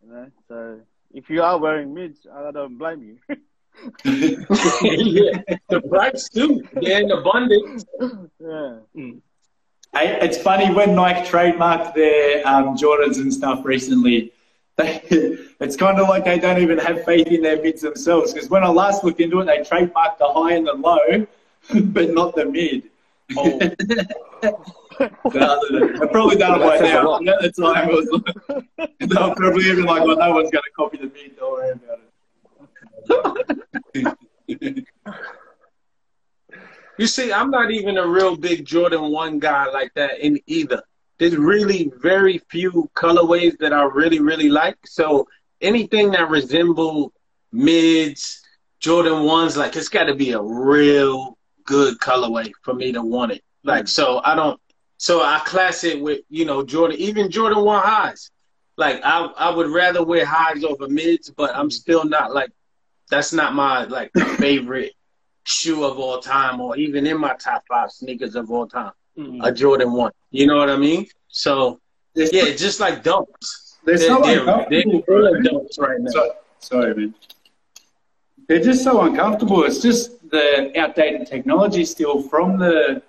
[0.03, 0.27] you know.
[0.47, 0.79] So
[1.13, 3.17] if you are wearing mids, I don't blame you.
[4.03, 6.63] yeah, the price too.
[6.73, 7.85] They're in abundance.
[8.39, 8.77] yeah.
[9.93, 14.31] Hey, it's funny when Nike trademarked their um, Jordans and stuff recently.
[14.77, 15.01] They,
[15.61, 18.33] it's kind of like they don't even have faith in their mids themselves.
[18.33, 21.25] Because when I last looked into it, they trademarked the high and the low,
[21.93, 22.89] but not the mid.
[23.37, 23.59] Oh.
[24.99, 27.15] They've probably done it by now.
[27.15, 28.07] At the time, it was
[28.99, 31.35] they were probably even like, well, no one's going to copy the mid.
[31.37, 31.99] Don't worry about
[33.93, 34.85] it.
[36.97, 40.81] You see, I'm not even a real big Jordan 1 guy like that in either.
[41.17, 44.77] There's really very few colorways that I really, really like.
[44.85, 45.27] So
[45.61, 47.11] anything that resemble
[47.51, 48.41] mids,
[48.79, 51.34] Jordan 1s, like it's got to be a real
[51.65, 53.43] good colorway for me to want it.
[53.63, 54.59] Like, so I don't,
[54.97, 58.31] so I class it with, you know, Jordan, even Jordan 1 highs.
[58.77, 62.51] Like, I, I would rather wear highs over mids, but I'm still not like,
[63.09, 64.93] that's not my like favorite
[65.43, 69.41] shoe of all time, or even in my top five sneakers of all time, Mm-hmm.
[69.45, 70.11] a Jordan one.
[70.31, 71.07] You know what I mean?
[71.29, 71.79] So
[72.15, 73.77] yeah, just like dunks.
[73.85, 76.11] they're They're, so they're, they're doing dunks right now.
[76.11, 77.15] So, sorry, man.
[78.47, 79.63] They're just so uncomfortable.
[79.63, 83.01] It's just the outdated technology still from the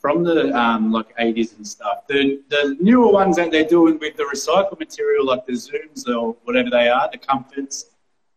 [0.00, 2.06] from the um, like 80s and stuff.
[2.08, 6.36] The the newer ones that they're doing with the recycled material, like the Zooms or
[6.44, 7.86] whatever they are, the Comforts,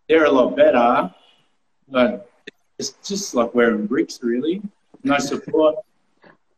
[0.08, 1.14] they're a lot better.
[1.88, 2.30] But
[2.80, 4.62] it's just like wearing bricks, really.
[5.04, 5.76] No support.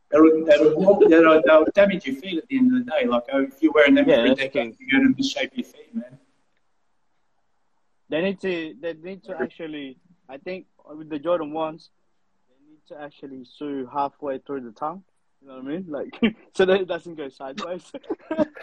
[0.10, 3.06] That'll, that'll, that'll damage your feet at the end of the day.
[3.06, 5.93] Like oh, if you're wearing them Yeah, for decade, you're going to misshape your feet,
[5.93, 6.17] man.
[8.10, 8.76] They need to.
[8.82, 9.98] They need to actually.
[10.30, 11.89] I think with the Jordan ones,
[12.50, 15.04] they need to actually sew halfway through the tongue.
[15.41, 15.86] You know what I mean?
[15.88, 17.91] Like so that it doesn't go sideways.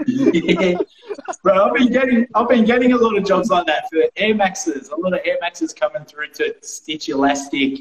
[0.06, 0.76] yeah.
[1.42, 4.34] Bro, I've been getting I've been getting a lot of jobs like that for Air
[4.34, 4.88] Maxes.
[4.88, 7.80] A lot of Air Maxes coming through to stitch elastic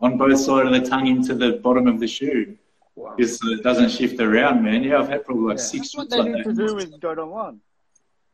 [0.00, 2.56] on both sides of the tongue into the bottom of the shoe.
[2.94, 3.14] Wow.
[3.18, 4.82] Just so it doesn't shift around, man.
[4.82, 5.64] Yeah, I've had probably like Yeah.
[5.64, 7.60] six That's what they like need to do with Jordan one.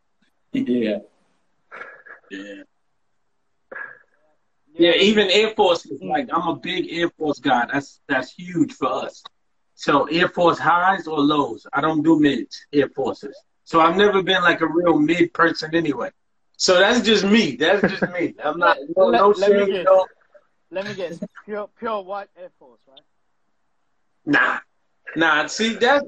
[0.52, 0.98] yeah.
[2.38, 2.62] Yeah.
[4.76, 7.66] Yeah, even Air Force is like I'm a big Air Force guy.
[7.72, 9.22] That's that's huge for us.
[9.74, 11.66] So Air Force highs or lows.
[11.72, 13.36] I don't do mids, Air Forces.
[13.64, 16.10] So I've never been like a real mid person anyway.
[16.56, 17.56] So that's just me.
[17.56, 18.34] That's just me.
[18.44, 19.84] I'm not no, Let- no let me shade, guess.
[19.84, 20.06] no
[20.70, 21.20] Let me guess.
[21.44, 23.02] Pure, pure white Air Force, right?
[24.24, 24.58] Nah,
[25.16, 25.46] nah.
[25.46, 26.02] See that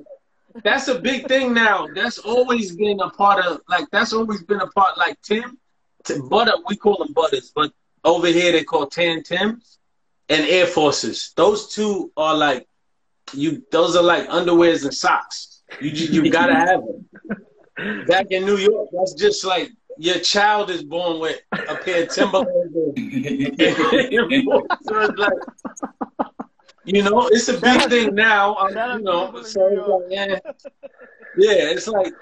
[0.65, 1.87] that's a big thing now.
[1.95, 4.97] That's always been a part of like that's always been a part.
[4.99, 5.59] Like Tim,
[6.29, 6.53] butter.
[6.69, 7.73] We call them butters, but
[8.05, 9.79] over here they call tan Tims
[10.29, 11.33] and Air Forces.
[11.37, 12.67] Those two are like
[13.33, 13.63] you.
[13.73, 15.63] Those are like underwears and socks.
[15.81, 18.05] You ju- you gotta have them.
[18.07, 22.09] Back in New York, that's just like your child is born with a pair of
[22.11, 22.75] Timberlands.
[22.77, 23.59] and-
[24.83, 25.33] so like,
[26.85, 28.55] you know, it's a big thing now.
[28.57, 30.39] um, Shout out you know, so like, yeah,
[31.37, 32.13] yeah, it's like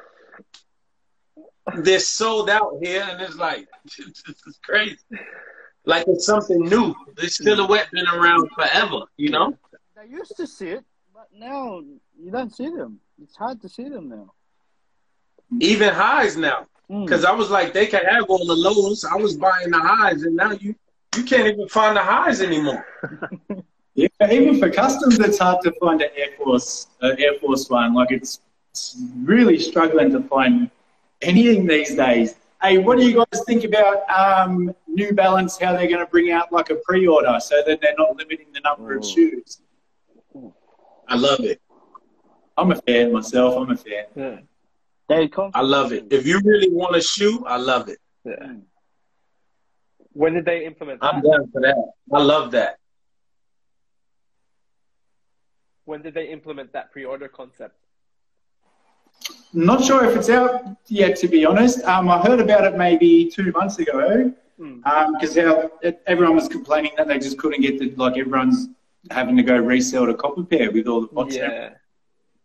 [1.78, 4.98] they're sold out here, and it's like this is crazy.
[5.84, 6.94] Like it's something new.
[7.16, 9.56] This silhouette been around forever, you know.
[9.96, 11.82] They used to see it, but now
[12.18, 13.00] you don't see them.
[13.22, 14.32] It's hard to see them now.
[15.60, 17.06] Even highs now, Mm.
[17.06, 19.04] because I was like, they can have all the lows.
[19.04, 20.74] I was buying the highs, and now you
[21.16, 22.84] you can't even find the highs anymore.
[23.96, 27.94] Yeah, even for customs, it's hard to find an Air Force, an Air Force one.
[27.94, 28.40] Like it's,
[28.72, 30.68] it's really struggling to find
[31.24, 32.36] anything these days.
[32.62, 35.58] Hey, what do you guys think about um, New Balance?
[35.58, 38.60] How they're going to bring out like a pre-order so that they're not limiting the
[38.60, 39.60] number of shoes?
[41.08, 41.60] I love it.
[42.56, 43.56] I'm a fan myself.
[43.56, 44.04] I'm a fan.
[44.16, 44.38] Yeah.
[45.08, 45.50] They come.
[45.52, 46.06] I love it.
[46.10, 47.98] If you really want a shoe, I love it.
[48.24, 48.54] Yeah.
[50.12, 51.76] When did they implement I'm down for that.
[52.12, 52.78] I love that.
[55.84, 57.76] When did they implement that pre-order concept?
[59.52, 61.82] Not sure if it's out yet, to be honest.
[61.84, 64.76] Um, I heard about it maybe two months ago Hmm.
[65.12, 68.68] because how it, everyone was complaining that they just couldn't get the like everyone's
[69.10, 71.34] having to go resell to Copper Pair with all the bots.
[71.36, 71.70] Yeah.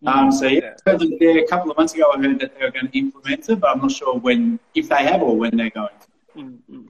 [0.05, 0.93] Um, so yeah, Yeah.
[0.93, 3.47] I there a couple of months ago, I heard that they were going to implement
[3.49, 5.89] it, but I'm not sure when, if they have or when they're going.
[6.01, 6.39] to.
[6.39, 6.87] Mm, mm.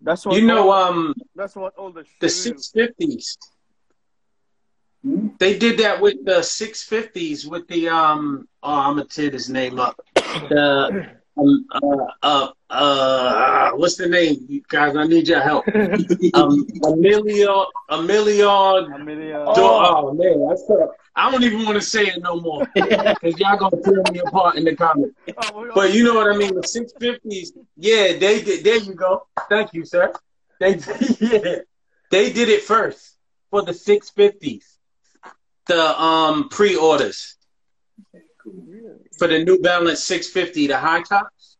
[0.00, 3.36] That's what You know, all, um, that's what all the the shoes- six fifties.
[5.02, 5.28] Hmm?
[5.38, 8.48] They did that with the six fifties with the um.
[8.62, 10.00] Oh, I'm gonna tear this name up.
[10.14, 14.96] The um, uh, uh, uh, what's the name, you guys?
[14.96, 15.64] I need your help.
[16.34, 18.48] um, Amelia, Amelia.
[18.48, 19.44] Amelia.
[19.46, 20.90] Oh, oh man, that's tough.
[21.16, 24.56] I don't even want to say it no more because y'all gonna tear me apart
[24.56, 25.16] in the comments.
[25.52, 26.54] Oh, But you know what I mean.
[26.54, 28.64] The six fifties, yeah, they did.
[28.64, 29.26] There you go.
[29.48, 30.12] Thank you, sir.
[30.58, 30.76] They
[31.20, 31.56] yeah,
[32.10, 33.16] they did it first
[33.50, 34.69] for the six fifties.
[35.70, 37.36] The um pre-orders
[39.18, 41.58] for the New Balance six fifty, the high tops.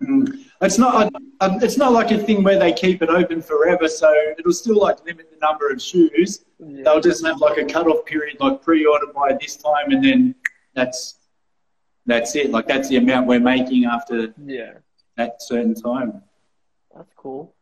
[0.00, 0.44] Mm.
[0.60, 1.12] It's not.
[1.40, 4.78] Um, it's not like a thing where they keep it open forever, so it'll still
[4.78, 6.44] like limit the number of shoes.
[6.60, 6.84] Yeah.
[6.84, 10.34] They'll just have like a cut-off period, like pre-order by this time, and then
[10.74, 11.16] that's
[12.06, 12.52] that's it.
[12.52, 14.74] Like that's the amount we're making after yeah,
[15.16, 16.22] that certain time.
[16.94, 17.54] that's cool.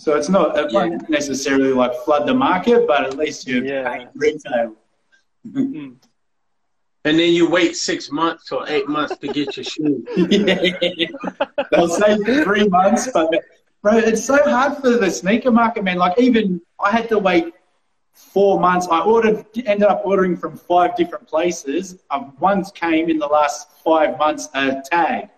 [0.00, 0.78] So it's not it Yeah.
[0.78, 3.84] won't necessarily like flood the market, but at least you're Yeah.
[3.88, 4.74] paying retail.
[5.46, 5.96] Mm.
[7.04, 10.00] And then you wait six months or eight months to get your shoes.
[11.70, 13.28] They'll say three months, but
[13.82, 15.98] bro, it's so hard for the sneaker market, man.
[15.98, 17.52] Like even I had to wait
[18.14, 18.88] four months.
[18.90, 21.98] I ordered, ended up ordering from five different places.
[22.10, 25.28] Um, once came in the last five months a tag,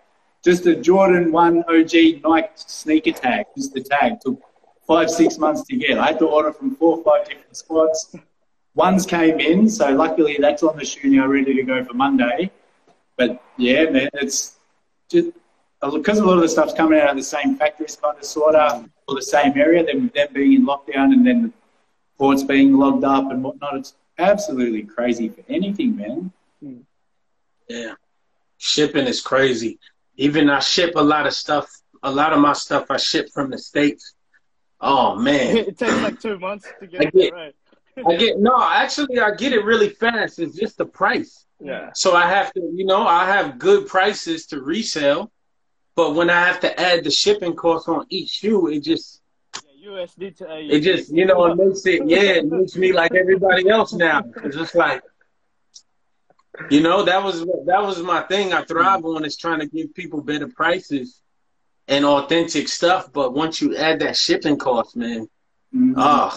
[0.43, 3.45] just a Jordan One OG Nike sneaker tag.
[3.57, 4.39] Just the tag took
[4.87, 5.97] five six months to get.
[5.97, 8.15] I had to order from four or five different spots.
[8.75, 12.49] Ones came in, so luckily that's on the shoe now, ready to go for Monday.
[13.17, 14.55] But yeah, man, it's
[15.09, 15.29] just
[15.81, 18.23] uh, because a lot of the stuff's coming out of the same factories, kind of
[18.23, 19.85] sort of, or the same area.
[19.85, 21.51] Then with them being in lockdown and then the
[22.17, 26.31] ports being logged up and whatnot, it's absolutely crazy for anything, man.
[26.61, 26.77] Hmm.
[27.67, 27.93] Yeah.
[28.57, 29.77] Shipping is crazy.
[30.15, 31.69] Even I ship a lot of stuff.
[32.01, 34.13] A lot of my stuff I ship from the States.
[34.83, 35.57] Oh man.
[35.69, 37.55] it takes like two months to I get it right.
[38.07, 40.39] I get no, actually I get it really fast.
[40.39, 41.45] It's just the price.
[41.59, 45.31] Yeah, So I have to, you know, I have good prices to resell.
[45.95, 49.21] But when I have to add the shipping cost on each shoe, it just
[49.83, 50.71] Yeah, USD to AUD.
[50.71, 54.23] it just you know it makes it yeah, it makes me like everybody else now.
[54.43, 55.03] It's just like
[56.69, 59.93] you know, that was that was my thing I thrive on is trying to give
[59.95, 61.22] people better prices
[61.87, 63.11] and authentic stuff.
[63.11, 65.27] But once you add that shipping cost, man,
[65.75, 65.93] Mm.
[65.97, 66.35] oh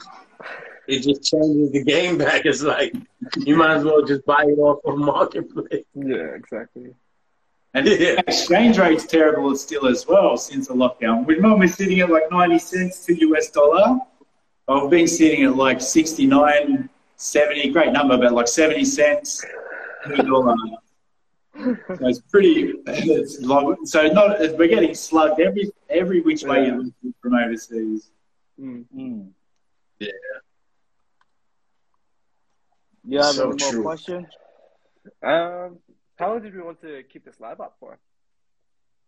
[0.88, 2.46] it just changes the game back.
[2.46, 2.94] It's like
[3.36, 5.84] you might as well just buy it off of marketplace.
[5.94, 6.94] yeah, exactly.
[7.74, 8.20] And Yeah.
[8.26, 11.26] exchange rate's terrible still as well since the lockdown.
[11.26, 13.98] We're normally sitting at like 90 cents to US dollar.
[14.68, 19.44] I've been sitting at like 69, 70, great number, but like 70 cents
[20.06, 20.54] to dollar.
[21.56, 26.74] So it's pretty, it's long, so not, we're getting slugged every, every which way Yeah.
[26.76, 28.10] you look from overseas.
[28.60, 28.84] Mm.
[28.94, 29.28] Mm.
[29.98, 30.08] Yeah.
[33.08, 33.82] You have So more true.
[33.82, 34.26] questions?
[35.22, 35.78] Um,
[36.18, 37.98] how long did we want to keep this live up for?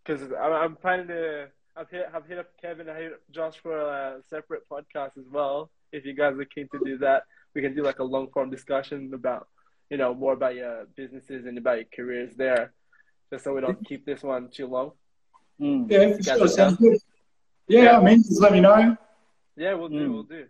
[0.05, 1.49] Because I'm, I'm planning to.
[1.77, 2.89] I've hit, I've hit up Kevin.
[2.89, 5.71] I hit up Josh for a separate podcast as well.
[5.93, 8.51] If you guys are keen to do that, we can do like a long form
[8.51, 9.49] discussion about,
[9.91, 12.73] you know, more about your businesses and about your careers there,
[13.31, 14.93] just so we don't keep this one too long.
[15.61, 15.91] Mm.
[15.91, 16.49] Yeah, for sure.
[16.49, 16.99] Sounds good.
[17.67, 18.97] Yeah, I mean, just let me know.
[19.57, 20.09] Yeah, we'll do.
[20.09, 20.13] Mm.
[20.13, 20.47] We'll do.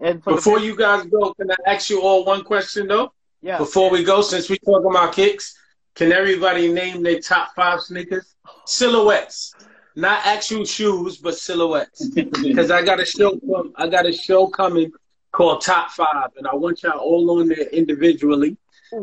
[0.00, 3.12] And Before the, you guys go, can I ask you all one question though?
[3.40, 5.56] yeah, Before we go, since we talking about kicks,
[5.94, 8.34] can everybody name their top five sneakers?
[8.66, 9.54] Silhouettes,
[9.94, 12.08] not actual shoes, but silhouettes.
[12.14, 14.92] Because I got a show, com- I got a show coming
[15.34, 18.56] called Top Five, and I want y'all all on there individually.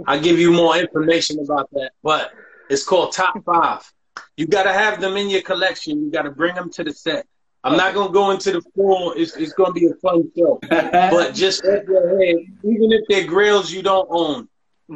[0.08, 2.32] I give you more information about that, but
[2.70, 3.92] it's called Top Five.
[4.38, 6.06] You got to have them in your collection.
[6.06, 7.28] You got to bring them to the set.
[7.64, 9.14] I'm not gonna go into the full.
[9.14, 13.28] It's, it's gonna be a fun show but just off your head, even if they're
[13.28, 14.50] grills you don't own,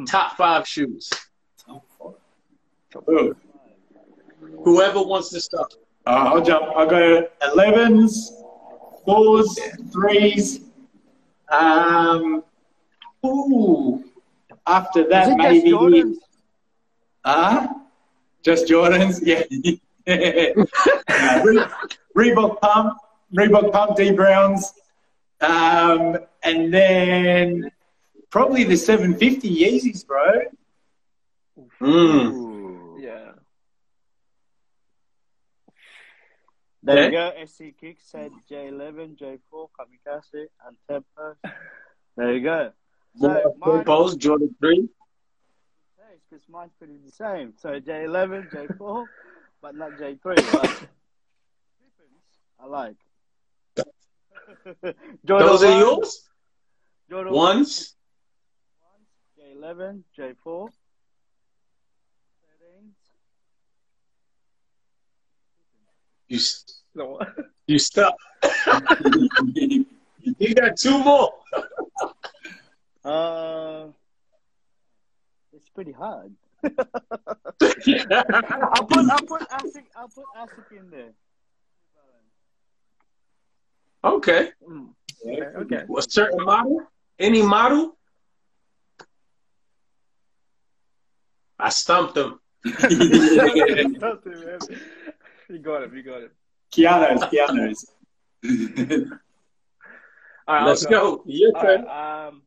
[0.04, 1.08] top five shoes.
[3.08, 3.36] Ooh.
[4.64, 5.74] Whoever wants to start.
[6.06, 6.64] Uh, I'll jump.
[6.74, 8.30] I'll go 11s,
[9.06, 9.58] 4s,
[9.90, 10.65] 3s.
[11.50, 12.42] Um,
[13.24, 14.04] ooh.
[14.66, 15.70] After Is that, it just maybe.
[15.70, 16.16] Jordans?
[17.24, 17.66] Uh,
[18.42, 19.20] just Jordans?
[20.06, 20.52] Yeah.
[21.08, 21.66] Uh, Re-
[22.16, 22.96] Reebok Pump,
[23.34, 24.72] Reebok Pump Dee Browns.
[25.40, 27.70] Um, and then
[28.30, 30.42] probably the 750 Yeezys, bro.
[31.80, 32.32] Mm.
[32.32, 32.98] Ooh.
[33.00, 33.32] Yeah.
[36.86, 37.06] There Okay.
[37.06, 37.32] you go.
[37.46, 41.34] SC Kick said J11, J4, Kamikaze, and Tempo.
[42.16, 42.70] There you go.
[43.20, 44.88] So mine, Post Jordan three.
[46.30, 47.54] because mine's pretty the same.
[47.56, 49.06] So J11, J4,
[49.60, 50.36] but not J3.
[50.52, 50.70] But
[52.60, 52.96] I like.
[55.26, 56.28] Jordan Those are yours.
[57.10, 57.96] Jordan Ones.
[59.40, 60.68] J11, J4.
[66.28, 66.40] You
[66.94, 67.20] no.
[67.66, 68.14] you stuck.
[69.42, 71.32] you got two more.
[73.04, 73.86] uh,
[75.52, 76.32] it's pretty hard.
[76.64, 76.72] I'll
[78.86, 81.12] put I'll put ASIC I'll put ASIC in there.
[84.04, 84.50] Okay.
[84.68, 84.88] Mm.
[85.26, 85.40] Okay.
[85.58, 85.84] okay.
[85.96, 86.82] A certain model?
[87.18, 87.96] Any model?
[91.58, 92.38] I stumped him.
[95.48, 95.96] you got him.
[95.96, 96.30] You got him.
[96.72, 97.86] Keanu's,
[98.44, 99.12] Keanu's.
[100.48, 101.16] All right, let's go.
[101.16, 101.22] go.
[101.26, 101.84] Your turn.
[101.84, 102.42] Right, um,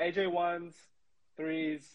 [0.00, 0.74] AJ ones,
[1.36, 1.86] threes.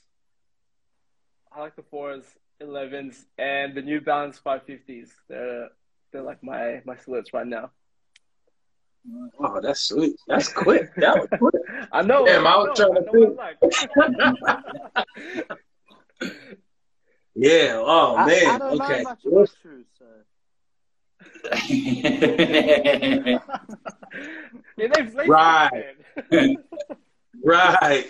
[1.55, 2.23] I like the fours,
[2.59, 5.11] elevens, and the New Balance five fifties.
[5.29, 5.69] They're
[6.11, 7.71] they're like my my splits right now.
[9.39, 10.15] Oh, that's sweet.
[10.27, 10.95] That's quick.
[10.95, 11.61] That was quick.
[11.91, 12.25] I know.
[12.25, 13.37] Damn, I, I was trying to think.
[17.35, 17.81] yeah.
[17.83, 18.47] Oh I, man.
[18.47, 18.97] I don't okay.
[18.97, 20.05] know much about shoes, so.
[24.77, 25.29] Your name's Lacey.
[25.29, 25.95] Right.
[27.43, 28.07] right.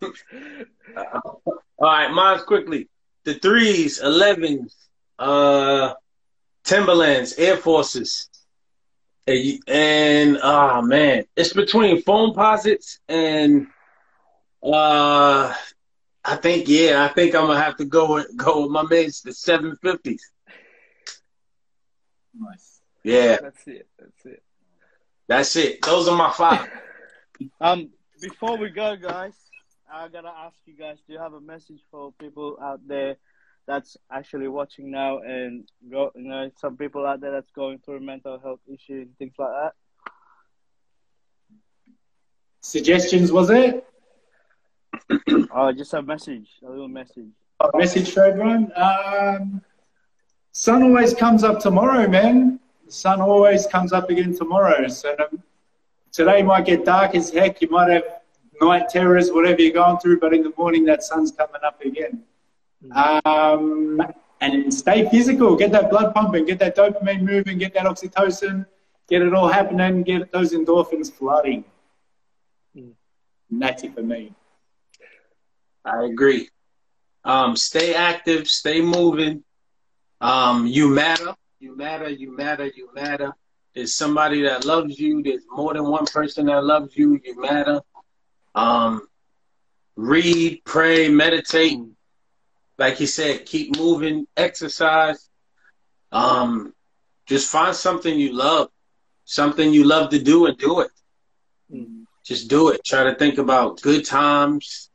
[0.96, 1.42] All
[1.80, 2.88] right, mine's quickly.
[3.24, 4.74] The threes, elevens,
[5.18, 5.94] uh,
[6.64, 8.28] Timberlands, Air Forces,
[9.26, 13.66] and oh man, it's between foam Foamposites and
[14.62, 15.52] uh,
[16.28, 19.20] I think yeah, I think I'm gonna have to go with, go with my mates,
[19.20, 20.20] the 750s.
[22.34, 22.80] Nice.
[23.04, 23.36] Yeah.
[23.40, 23.88] That's it.
[23.98, 24.42] That's it.
[25.28, 25.82] That's it.
[25.82, 26.68] Those are my five.
[27.60, 29.34] um, before we go, guys,
[29.92, 33.16] I gotta ask you guys: Do you have a message for people out there
[33.68, 38.00] that's actually watching now, and go, you know, some people out there that's going through
[38.00, 39.72] mental health issues and things like that?
[42.62, 43.86] Suggestions, was it?
[45.54, 47.30] Oh, just a message, a little message.
[47.60, 48.70] A message for everyone.
[48.76, 49.62] Um,
[50.52, 52.60] sun always comes up tomorrow, man.
[52.84, 54.88] The sun always comes up again tomorrow.
[54.88, 55.42] So um,
[56.12, 57.60] today might get dark as heck.
[57.62, 58.04] You might have
[58.60, 62.22] night terrors, whatever you're going through, but in the morning that sun's coming up again.
[62.94, 64.00] Um,
[64.40, 65.56] and stay physical.
[65.56, 66.44] Get that blood pumping.
[66.44, 67.58] Get that dopamine moving.
[67.58, 68.66] Get that oxytocin.
[69.08, 70.02] Get it all happening.
[70.02, 71.64] Get those endorphins flooding.
[72.76, 72.92] Mm.
[73.50, 74.34] And that's it for me.
[75.86, 76.50] I agree.
[77.24, 78.48] Um, stay active.
[78.48, 79.44] Stay moving.
[80.20, 81.34] Um, you matter.
[81.60, 82.08] You matter.
[82.08, 82.66] You matter.
[82.66, 83.32] You matter.
[83.74, 85.22] There's somebody that loves you.
[85.22, 87.20] There's more than one person that loves you.
[87.24, 87.80] You matter.
[88.54, 89.06] Um,
[89.96, 91.78] read, pray, meditate.
[92.78, 95.28] Like you said, keep moving, exercise.
[96.12, 96.74] Um,
[97.26, 98.70] just find something you love,
[99.24, 100.90] something you love to do, and do it.
[101.72, 102.02] Mm-hmm.
[102.24, 102.84] Just do it.
[102.84, 104.85] Try to think about good times,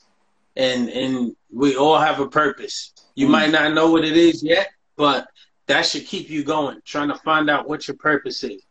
[0.56, 2.94] and and we all have a purpose.
[3.16, 3.32] You mm-hmm.
[3.32, 5.28] might not know what it is yet, but
[5.68, 8.62] that should keep you going, trying to find out what your purpose is.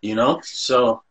[0.00, 1.02] You know, so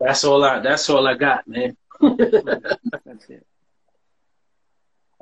[0.00, 0.60] that's all I.
[0.60, 1.76] That's all I got, man.
[2.00, 3.46] that's it.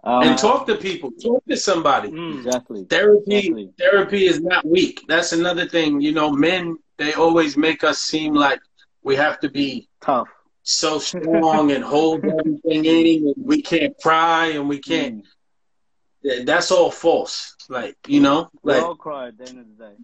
[0.05, 1.11] and talk to people.
[1.13, 2.11] Talk to somebody.
[2.11, 2.85] Mm, exactly.
[2.85, 3.37] Therapy.
[3.37, 3.71] Exactly.
[3.79, 5.05] Therapy is not weak.
[5.09, 6.01] That's another thing.
[6.01, 8.61] You know, men they always make us seem like
[9.03, 10.29] we have to be tough,
[10.63, 15.25] so strong, and hold everything in, and we can't cry, and we can't.
[16.25, 16.47] Mm.
[16.47, 17.57] That's all false.
[17.69, 19.95] Like you know, we all cry at the end of the day.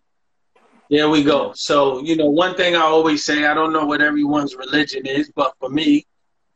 [0.91, 1.53] There we go.
[1.53, 5.31] So, you know, one thing I always say, I don't know what everyone's religion is,
[5.35, 6.07] but for me,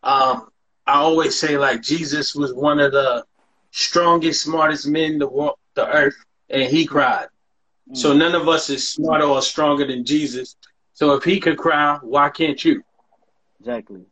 [0.03, 0.48] um,
[0.86, 3.24] I always say like Jesus was one of the
[3.72, 6.16] strongest, smartest men to walk the earth,
[6.48, 7.26] and he cried.
[7.90, 7.96] Mm.
[7.96, 10.57] So none of us is smarter or stronger than Jesus.
[10.94, 12.82] So if he could cry, why can't you?
[13.62, 14.02] Exactly.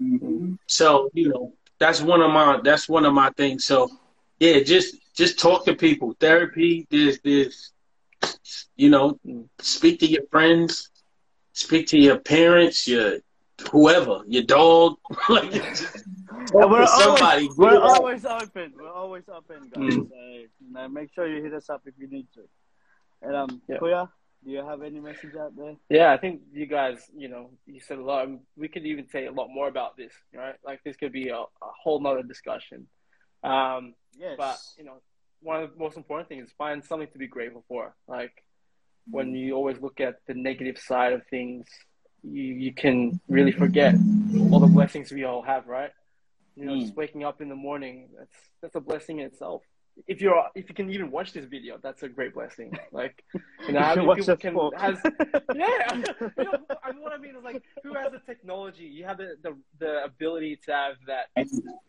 [0.00, 0.54] Mm-hmm.
[0.66, 3.64] So you know that's one of my that's one of my things.
[3.64, 3.90] So
[4.38, 6.14] yeah, just just talk to people.
[6.20, 6.86] Therapy.
[6.90, 7.72] There's there's
[8.76, 9.18] you know,
[9.58, 10.90] speak to your friends,
[11.52, 13.18] speak to your parents, your
[13.72, 14.96] whoever, your dog.
[15.28, 15.52] like,
[16.52, 17.48] we're somebody.
[17.48, 18.72] Always, we're always open.
[18.76, 19.82] We're always open, guys.
[19.82, 20.08] Mm.
[20.08, 20.14] So,
[20.60, 22.42] you know, make sure you hit us up if you need to.
[23.22, 23.78] And um, yeah.
[23.78, 24.08] Kuya,
[24.44, 25.74] do you have any message out there?
[25.88, 28.28] Yeah, I think you guys, you know, you said a lot.
[28.56, 30.54] We could even say a lot more about this, right?
[30.64, 31.46] Like this could be a, a
[31.82, 32.86] whole nother discussion.
[33.42, 34.34] Um, yes.
[34.38, 35.00] But you know,
[35.40, 37.94] one of the most important things is find something to be grateful for.
[38.06, 38.32] Like
[39.10, 41.66] when you always look at the negative side of things,
[42.22, 43.94] you, you can really forget
[44.50, 45.90] all the blessings we all have, right?
[46.56, 46.80] You know, mm.
[46.82, 49.62] just waking up in the morning, that's that's a blessing in itself.
[50.06, 52.72] If you're if you can even watch this video, that's a great blessing.
[52.92, 53.24] Like
[53.66, 54.98] you know, how many people can has
[55.54, 55.94] yeah.
[56.38, 58.84] You know, I mean, what I mean is like who has the technology?
[58.84, 61.26] You have the, the the ability to have that.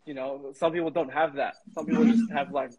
[0.06, 1.54] You know, some people don't have that.
[1.74, 2.72] Some people just have like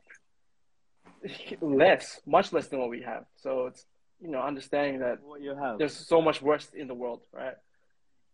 [1.62, 3.26] less, much less than what we have.
[3.38, 3.86] So it's
[4.22, 5.78] you know understanding that what you have.
[5.78, 7.56] there's so much worse in the world, right?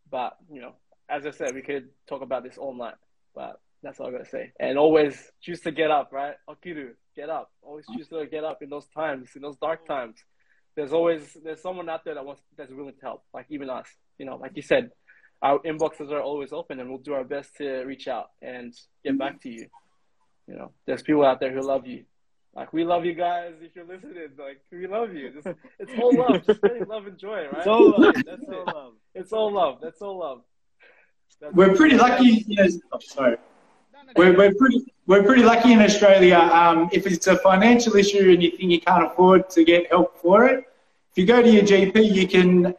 [0.10, 0.74] But you know,
[1.10, 2.96] as I said, we could talk about this all night.
[3.36, 4.52] But that's all I gotta say.
[4.60, 6.36] And always choose to get up, right?
[6.50, 7.52] Okiru, get up.
[7.62, 10.18] Always choose to get up in those times, in those dark times.
[10.76, 13.88] There's always there's someone out there that wants that's willing to help, like even us.
[14.18, 14.92] You know, like you said,
[15.42, 18.74] our inboxes are always open, and we'll do our best to reach out and
[19.04, 19.68] get back to you.
[20.48, 22.06] You know, there's people out there who love you.
[22.56, 23.54] Like we love you guys.
[23.62, 25.32] If you're listening, like we love you.
[25.32, 25.48] Just,
[25.80, 26.46] it's all love.
[26.46, 27.58] Just really love and joy, right?
[27.58, 28.16] It's all love.
[28.16, 28.50] That's That's it.
[28.50, 28.94] all love.
[29.14, 29.78] It's all love.
[29.82, 30.42] That's all love.
[31.40, 32.46] That's We're pretty lucky.
[32.48, 33.38] Yes, oh, sorry.
[34.16, 36.38] We're, we're pretty we're pretty lucky in Australia.
[36.38, 40.18] Um, if it's a financial issue and you think you can't afford to get help
[40.22, 40.66] for it,
[41.12, 42.76] if you go to your GP, you can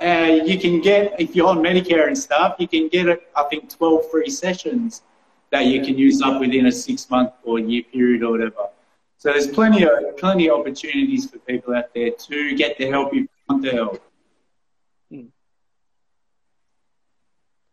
[0.00, 3.70] uh, you can get if you're on Medicare and stuff, you can get I think
[3.70, 5.02] twelve free sessions
[5.50, 8.68] that you can use up within a six month or year period or whatever.
[9.16, 13.12] So there's plenty of plenty of opportunities for people out there to get the help
[13.14, 14.02] you want the help.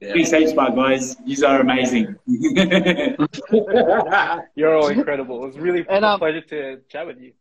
[0.06, 0.14] Yeah.
[0.14, 1.16] Thanks heaps, my guys.
[1.26, 2.16] You are amazing.
[4.56, 5.44] You're all incredible.
[5.44, 7.34] It was really And, a um, pleasure to chat with you.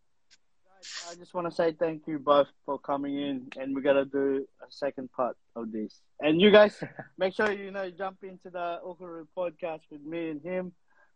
[1.11, 4.47] I just want to say thank you both for coming in, and we're gonna do
[4.61, 6.01] a second part of this.
[6.21, 6.83] And you guys,
[7.19, 10.73] make sure you know jump into the Okuru podcast with me and him,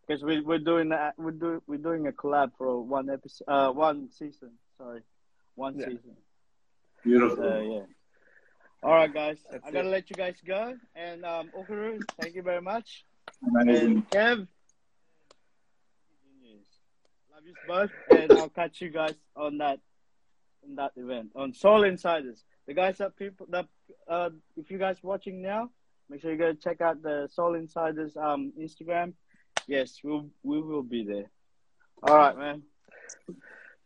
[0.06, 3.70] because we we're doing that we're do we're doing a collab for one episode, uh,
[3.70, 4.52] one season.
[4.78, 5.02] Sorry,
[5.54, 5.86] one Yeah.
[5.86, 6.16] season.
[7.04, 7.36] Beautiful.
[7.36, 7.94] So yeah.
[8.82, 9.38] All right, guys.
[9.50, 9.90] That's I gotta it.
[9.90, 10.76] let you guys go.
[10.94, 13.04] And um, Okuru, thank you very much.
[13.60, 13.86] Amazing.
[13.86, 14.46] And Kev,
[17.32, 19.80] love you both, and I'll catch you guys on that
[20.64, 22.44] on that event on Soul Insiders.
[22.66, 23.66] The guys that people that
[24.08, 25.70] uh, if you guys watching now,
[26.08, 29.14] make sure you go check out the Soul Insiders um Instagram.
[29.66, 31.30] Yes, we'll we will be there.
[32.02, 32.62] All right, man.
[33.26, 33.36] Thank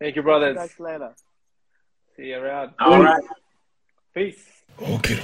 [0.01, 0.57] you, See you brothers.
[0.57, 1.15] guys later.
[2.17, 2.73] See you around.
[2.79, 3.23] All right.
[4.15, 4.37] Peace.
[4.81, 5.21] Okay.